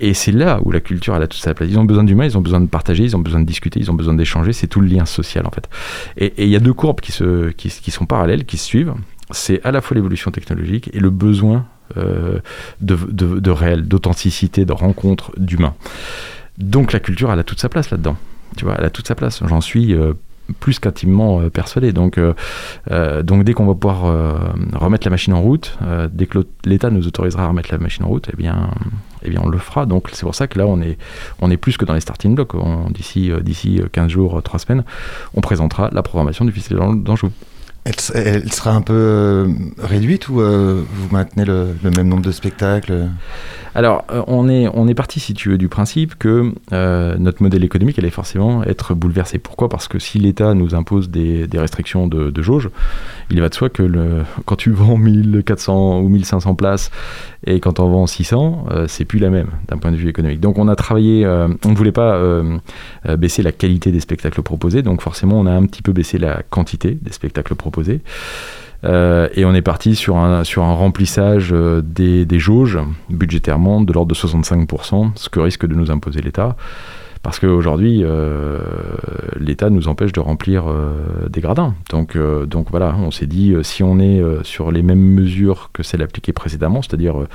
[0.00, 1.68] Et c'est là où la culture a toute sa place.
[1.70, 3.90] Ils ont besoin d'humains, ils ont besoin de partager, ils ont besoin de discuter, ils
[3.90, 4.52] ont besoin d'échanger.
[4.54, 5.68] C'est tout le lien social en fait.
[6.16, 8.94] Et il y a deux courbes qui, se, qui, sont parallèles, qui se suivent.
[9.30, 11.66] C'est à la fois l'évolution technologique et le besoin
[11.98, 12.38] euh,
[12.80, 15.74] de, réel, d'authenticité, de rencontre, d'humain.
[16.56, 18.16] Donc la culture, a toute sa place là-dedans.
[18.56, 19.42] Tu vois, elle a toute sa place.
[19.46, 20.14] J'en suis euh,
[20.58, 21.92] plus qu'intimement persuadé.
[21.92, 22.18] Donc,
[22.90, 24.02] donc dès qu'on va pouvoir
[24.74, 25.78] remettre la machine en route,
[26.12, 28.70] dès que l'État nous autorisera à remettre la machine en route, eh bien,
[29.22, 29.86] eh bien on le fera.
[29.86, 30.98] Donc c'est pour ça que là, on est,
[31.40, 32.54] on est plus que dans les starting blocks.
[32.90, 34.84] D'ici, d'ici 15 jours, 3 semaines,
[35.34, 37.30] on présentera la programmation du Festival d'Anjou.
[37.84, 43.08] Elle, sera un peu euh, réduite ou euh, vous maintenez le, même nombre de spectacles?
[43.74, 46.52] Alors, euh, on est, on est parti, si tu veux, du principe que
[47.18, 49.38] notre modèle économique allait forcément être bouleversé.
[49.38, 49.70] Pourquoi?
[49.70, 52.68] Parce que si l'État nous impose des, restrictions de, jauge,
[53.30, 56.90] il va de soi que le, quand tu vends 1400 ou 1500 places
[57.46, 60.40] et quand on vend 600, c'est plus la même d'un point de vue économique.
[60.40, 62.20] Donc, on a travaillé, on ne voulait pas
[63.16, 66.42] baisser la qualité des spectacles proposés, donc forcément, on a un petit peu baissé la
[66.50, 67.69] quantité des spectacles proposés
[68.84, 72.78] euh, et on est parti sur un, remplissage euh, des, des jauges
[73.10, 76.56] budgétairement de l'ordre de 65%, ce que risque de nous imposer l'État.
[77.22, 78.60] Parce qu'aujourd'hui, euh,
[79.38, 81.74] l'État nous empêche de remplir euh, des gradins.
[81.90, 85.82] Donc, euh, donc voilà, on s'est dit, si on est sur les mêmes mesures que
[85.82, 87.26] celles appliquées précédemment, c'est-à-dire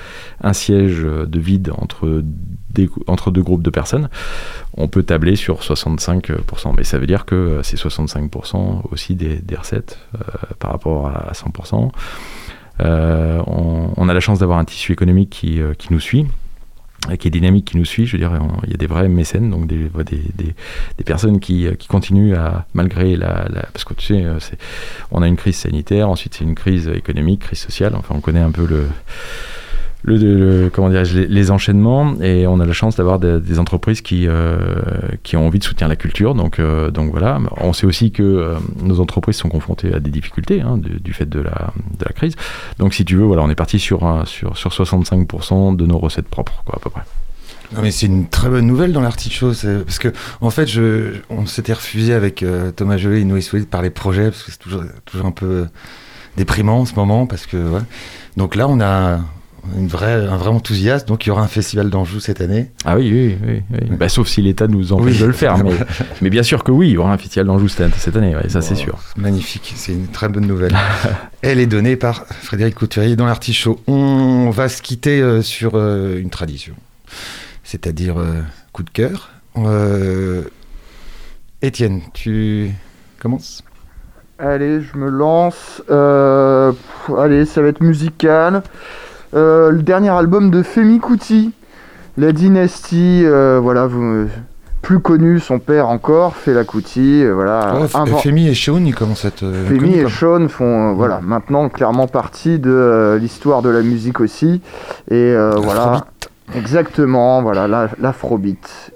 [0.41, 2.23] un siège de vide entre,
[3.05, 4.09] entre deux groupes de personnes,
[4.75, 6.73] on peut tabler sur 65%.
[6.75, 9.99] Mais ça veut dire que c'est 65% aussi des, recettes
[10.59, 11.91] par rapport à 100%.
[12.79, 16.25] On, on, a la chance d'avoir un tissu économique qui, qui nous suit
[17.19, 18.05] qui est dynamique, qui nous suit.
[18.05, 18.31] Je veux dire,
[18.63, 20.53] il y a des vrais mécènes, donc des, des,
[20.97, 24.25] des, personnes qui, qui, continuent à, malgré la, la, Parce que tu sais,
[25.11, 28.39] on a une crise sanitaire, ensuite c'est une crise économique, crise sociale, enfin on connaît
[28.39, 28.87] un peu le
[30.07, 34.57] les, les, enchaînements et on a la chance d'avoir des, entreprises qui, euh,
[35.23, 36.35] qui ont envie de soutenir la culture.
[36.35, 40.11] Donc, euh, donc voilà, on sait aussi que euh, nos entreprises sont confrontées à des
[40.11, 42.35] difficultés hein, du fait de la, de la crise.
[42.77, 46.27] Donc si tu veux, voilà, on est parti sur, sur, sur 65% de nos recettes
[46.27, 47.03] propres, quoi, à peu près.
[47.73, 51.47] Non mais c'est une très bonne nouvelle dans l'artichaut, parce que en fait, je, on
[51.47, 52.45] s'était refusé avec
[52.75, 55.65] Thomas Jolet et Noé Soulet de parler projet, parce que c'est toujours, toujours un peu
[56.37, 57.57] déprimant en ce moment, parce que
[58.37, 59.19] donc là on a
[59.77, 61.07] une vraie, un vrai enthousiasme.
[61.07, 62.71] Donc il y aura un festival d'Anjou cette année.
[62.85, 63.87] Ah oui, oui, oui.
[63.97, 65.57] Bah, sauf si l'État nous empêche de le faire.
[65.57, 65.71] Mais,
[66.21, 68.75] mais, bien sûr que oui, il y aura un festival d'Anjou cette, année, ça c'est
[68.75, 68.97] sûr.
[69.17, 70.75] Magnifique, c'est une très bonne nouvelle.
[71.41, 73.79] Elle est donnée par Frédéric Couturier dans l'artichaut.
[73.87, 76.73] On va se quitter euh, sur euh, une tradition,
[77.63, 78.41] c'est-à-dire euh,
[78.71, 79.31] coup de cœur.
[81.61, 82.71] Étienne, tu
[83.19, 83.63] commences?
[84.37, 85.81] Allez, je me lance.
[85.89, 88.63] allez, ça va être musical.
[89.35, 91.51] Euh, le dernier album de Femi Kuti,
[92.17, 94.27] La Dynastie, euh, voilà, vous,
[94.81, 97.73] plus connu, son père encore, Fela Kuti, euh, voilà.
[98.23, 99.45] Femi et Sean, ils commencent à être.
[99.67, 104.61] Femi et Sean font, voilà, maintenant clairement partie de l'histoire de la musique aussi,
[105.11, 106.05] et voilà.
[106.53, 108.91] Exactement, voilà, l'afrobeat.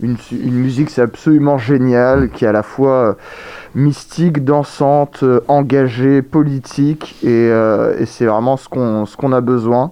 [0.00, 3.16] Une, musique c'est absolument génial, qui est à la fois
[3.74, 9.40] mystique, dansante, euh, engagée, politique, et, euh, et c'est vraiment ce qu'on ce qu'on a
[9.40, 9.90] besoin.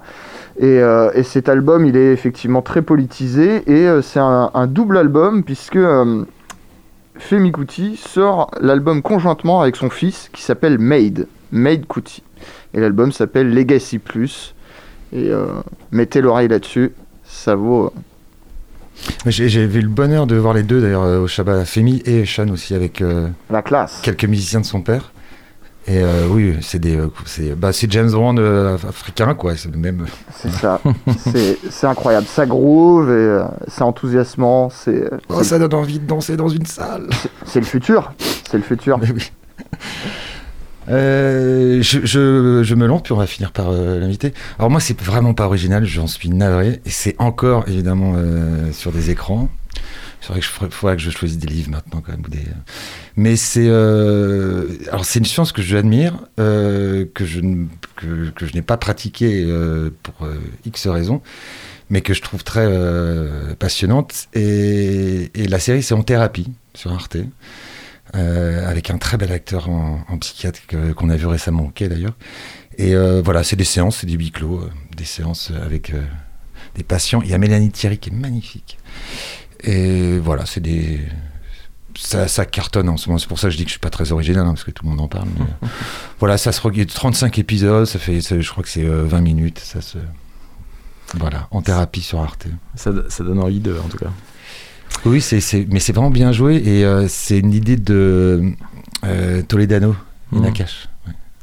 [0.59, 4.97] Et, euh, et, cet album, il est effectivement très politisé, et c'est un, un, double
[4.97, 5.79] album, puisque
[7.19, 12.23] Femi Kuti sort l'album conjointement avec son fils, qui s'appelle Made, Made Kuti.
[12.75, 14.55] Et l'album s'appelle Legacy Plus,
[15.13, 15.31] et
[15.91, 16.93] mettez l'oreille là-dessus,
[17.25, 17.93] ça vaut
[19.27, 22.49] j'ai eu le bonheur de voir les deux d'ailleurs euh, au Shabbat, Femi et Sean
[22.49, 24.01] aussi avec euh, la classe.
[24.03, 25.13] quelques musiciens de son père.
[25.89, 28.39] Et euh, oui, c'est des, c'est, bah, James Bond
[28.89, 30.07] africain quoi, c'est même.
[30.35, 30.81] C'est ça,
[31.71, 35.09] c'est, incroyable, ça groove et c'est enthousiasmant, c'est.
[35.29, 37.09] Oh, ça donne envie de danser dans une salle.
[37.45, 38.13] C'est, le futur,
[38.51, 38.99] c'est le futur.
[38.99, 39.31] Mais oui.
[40.89, 44.33] Euh, je, me lance, puis on va finir par euh, l'inviter.
[44.59, 46.81] Alors moi, c'est vraiment pas original, j'en suis navré.
[46.85, 49.49] Et c'est encore, évidemment, euh, sur des écrans.
[50.21, 52.25] C'est vrai que je faudrait que je choisisse des livres maintenant, quand même.
[53.17, 53.69] Mais c'est...
[53.69, 57.41] Alors, c'est une science que j'admire, que je,
[57.95, 59.47] que, je n'ai pas pratiquée
[60.03, 60.27] pour
[60.65, 61.23] X raisons,
[61.91, 62.67] mais que je trouve très
[63.61, 64.27] passionnante.
[64.35, 67.19] Et la série, c'est En thérapie, sur Arte.
[68.15, 70.61] Euh, avec un très bel acteur en, psychiatre
[70.95, 72.15] qu'on a vu récemment au quai d'ailleurs.
[72.79, 75.93] Et euh, voilà, c'est des séances, c'est des huis clos, euh, des séances avec
[76.75, 77.21] des patients.
[77.23, 78.79] Il y a Mélanie Thierry qui est magnifique.
[79.65, 81.01] Et voilà, c'est des.
[81.99, 83.19] Ça, cartonne en ce moment.
[83.19, 84.71] C'est pour ça que je dis que je suis pas très original, hein, parce que
[84.71, 85.29] tout le monde en parle.
[86.21, 89.59] voilà, ça se regarde 35 épisodes, ça fait, je crois que c'est 20 minutes.
[89.59, 89.99] Ça se.
[91.15, 92.47] Voilà, en thérapie sur Arte.
[92.75, 94.11] Ça, ça donne envie de, en tout cas.
[95.05, 98.53] Oui, c'est, mais c'est vraiment bien joué et euh, c'est une idée de
[99.05, 99.95] euh, Toledano,
[100.33, 100.39] mmh.
[100.39, 100.89] Inakash.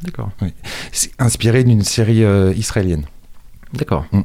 [0.01, 0.31] D'accord.
[0.91, 3.05] C'est inspiré d'une série euh, israélienne.
[3.73, 4.05] D'accord.
[4.11, 4.21] Mmh.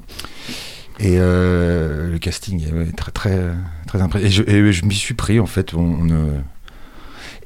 [1.00, 3.52] Et le casting est très très
[3.86, 4.48] très impressionnant.
[4.48, 5.72] Et je, m'y suis pris en fait.
[5.74, 6.08] On,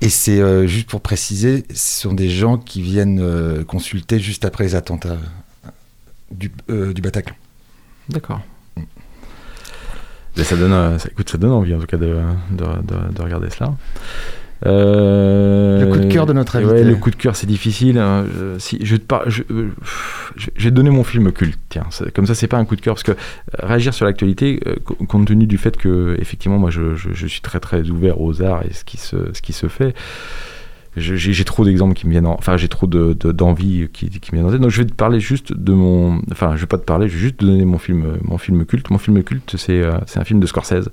[0.00, 4.74] Et c'est juste pour préciser, ce sont des gens qui viennent consulter juste après les
[4.74, 5.18] attentats
[6.30, 7.36] du, du Bataclan.
[8.08, 8.40] D'accord.
[10.36, 12.06] Mais ça donne, euh, ça, écoute, ça donne envie en tout cas de,
[12.50, 13.72] de, de- de regarder cela.
[14.64, 16.84] Euh, Le coup de cœur de notre ouais, invité.
[16.84, 17.98] le coup de cœur, c'est difficile.
[17.98, 18.24] hein.
[18.32, 19.70] Je- si, je par- je, euh,
[20.36, 21.58] je- je vais donner mon film culte.
[21.68, 23.12] Tiens, Ça- comme ça, c'est pas un coup de cœur parce que
[23.58, 27.90] réagir sur l'actualité, co- compte tenu du fait que effectivement, moi, je suis très très
[27.90, 29.94] ouvert aux arts et ce qui se, ce qui se fait.
[30.94, 34.32] J'ai trop d'exemples qui me viennent, en- enfin j'ai trop de- de- d'envie qui, qui
[34.32, 34.60] me viennent en tête.
[34.60, 37.14] Donc je vais te parler juste de mon, enfin je vais pas te parler, je
[37.14, 38.90] vais juste te donner mon film, mon film culte.
[38.90, 40.90] Mon film culte, c'est euh, un film de Scorsese,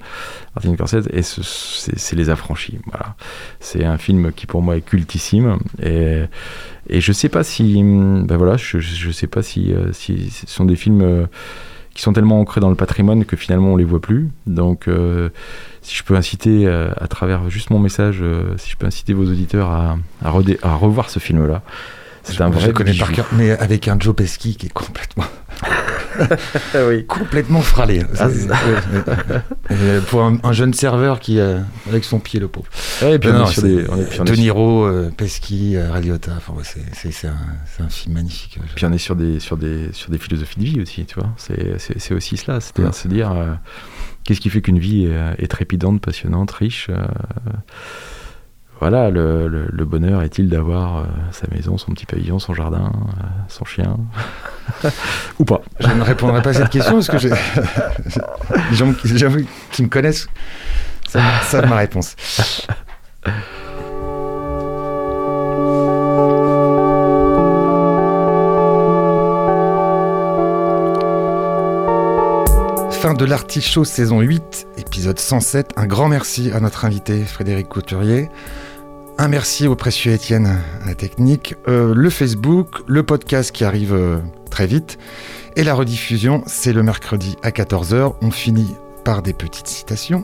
[0.55, 2.79] Martin Scorsese, et ce- c'est Les Affranchis.
[2.85, 3.15] Voilà,
[3.59, 6.23] c'est un film qui pour moi est cultissime et
[6.91, 10.29] et je sais pas si, ben voilà, je, je je sais pas si, euh, si
[10.31, 11.25] ce sont des films euh,
[11.99, 14.29] qui sont tellement ancrés dans le patrimoine que finalement on les voit plus.
[14.47, 15.27] Donc, euh,
[15.81, 19.11] si je peux inciter euh, à travers juste mon message, euh, si je peux inciter
[19.11, 19.97] vos auditeurs à,
[20.31, 21.61] revoir ce film-là,
[22.29, 23.05] c'est Je- un je vrai connais bijou.
[23.05, 25.25] par cœur, mais avec un Joe Pesci qui est complètement,
[26.87, 27.05] oui.
[27.05, 28.03] complètement fralé.
[28.19, 28.49] Ah, C'est-
[29.73, 32.67] ouais, pour un, un jeune serveur qui, euh, avec son pied, le pauvre.
[33.01, 35.75] Ouais, et puis Non, on, est sur c'est- des, on est, De Niro, euh, Pesci,
[35.75, 37.37] euh, Ray Liotta, enfin, c'est- c'est c'est un,
[37.75, 38.57] c'est un film magnifique.
[38.59, 41.15] euh, puis on est sur des, sur des, sur des philosophies de vie aussi, tu
[41.15, 41.29] vois.
[41.37, 42.95] C'est, c'est, c'est aussi cela, c'est-à-dire Ouais.
[42.97, 43.53] se dire euh,
[44.23, 46.89] qu'est-ce qui fait qu'une vie est, est trépidante, passionnante, riche.
[48.79, 52.91] Voilà, le, le- le bonheur est-il d'avoir euh, sa maison, son petit pavillon, son jardin,
[52.95, 53.97] euh, son chien
[55.39, 57.29] Ou pas Je ne répondrai pas à cette question parce que j'ai
[58.71, 58.93] les gens
[59.71, 60.27] qui, me connaissent
[61.09, 62.15] savent ma réponse.
[72.91, 75.69] Fin de l'artichaut saison 8, épisode 107.
[75.77, 78.29] Un grand merci à notre invité Frédéric Couturier.
[79.21, 83.93] Un merci au précieux Étienne à la technique, Euh, le Facebook, le podcast qui arrive
[83.93, 84.97] euh, très vite.
[85.57, 88.13] Et la rediffusion, c'est le mercredi à 14h.
[88.21, 90.23] On finit par des petites citations.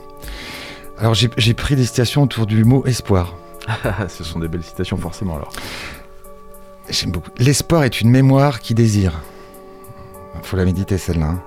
[0.98, 3.34] Alors j'ai j'ai pris des citations autour du mot espoir.
[4.08, 5.52] Ce sont des belles citations forcément alors.
[6.88, 7.30] J'aime beaucoup.
[7.38, 9.20] L'espoir est une mémoire qui désire.
[10.42, 11.26] Faut la méditer celle-là.
[11.26, 11.42] hein.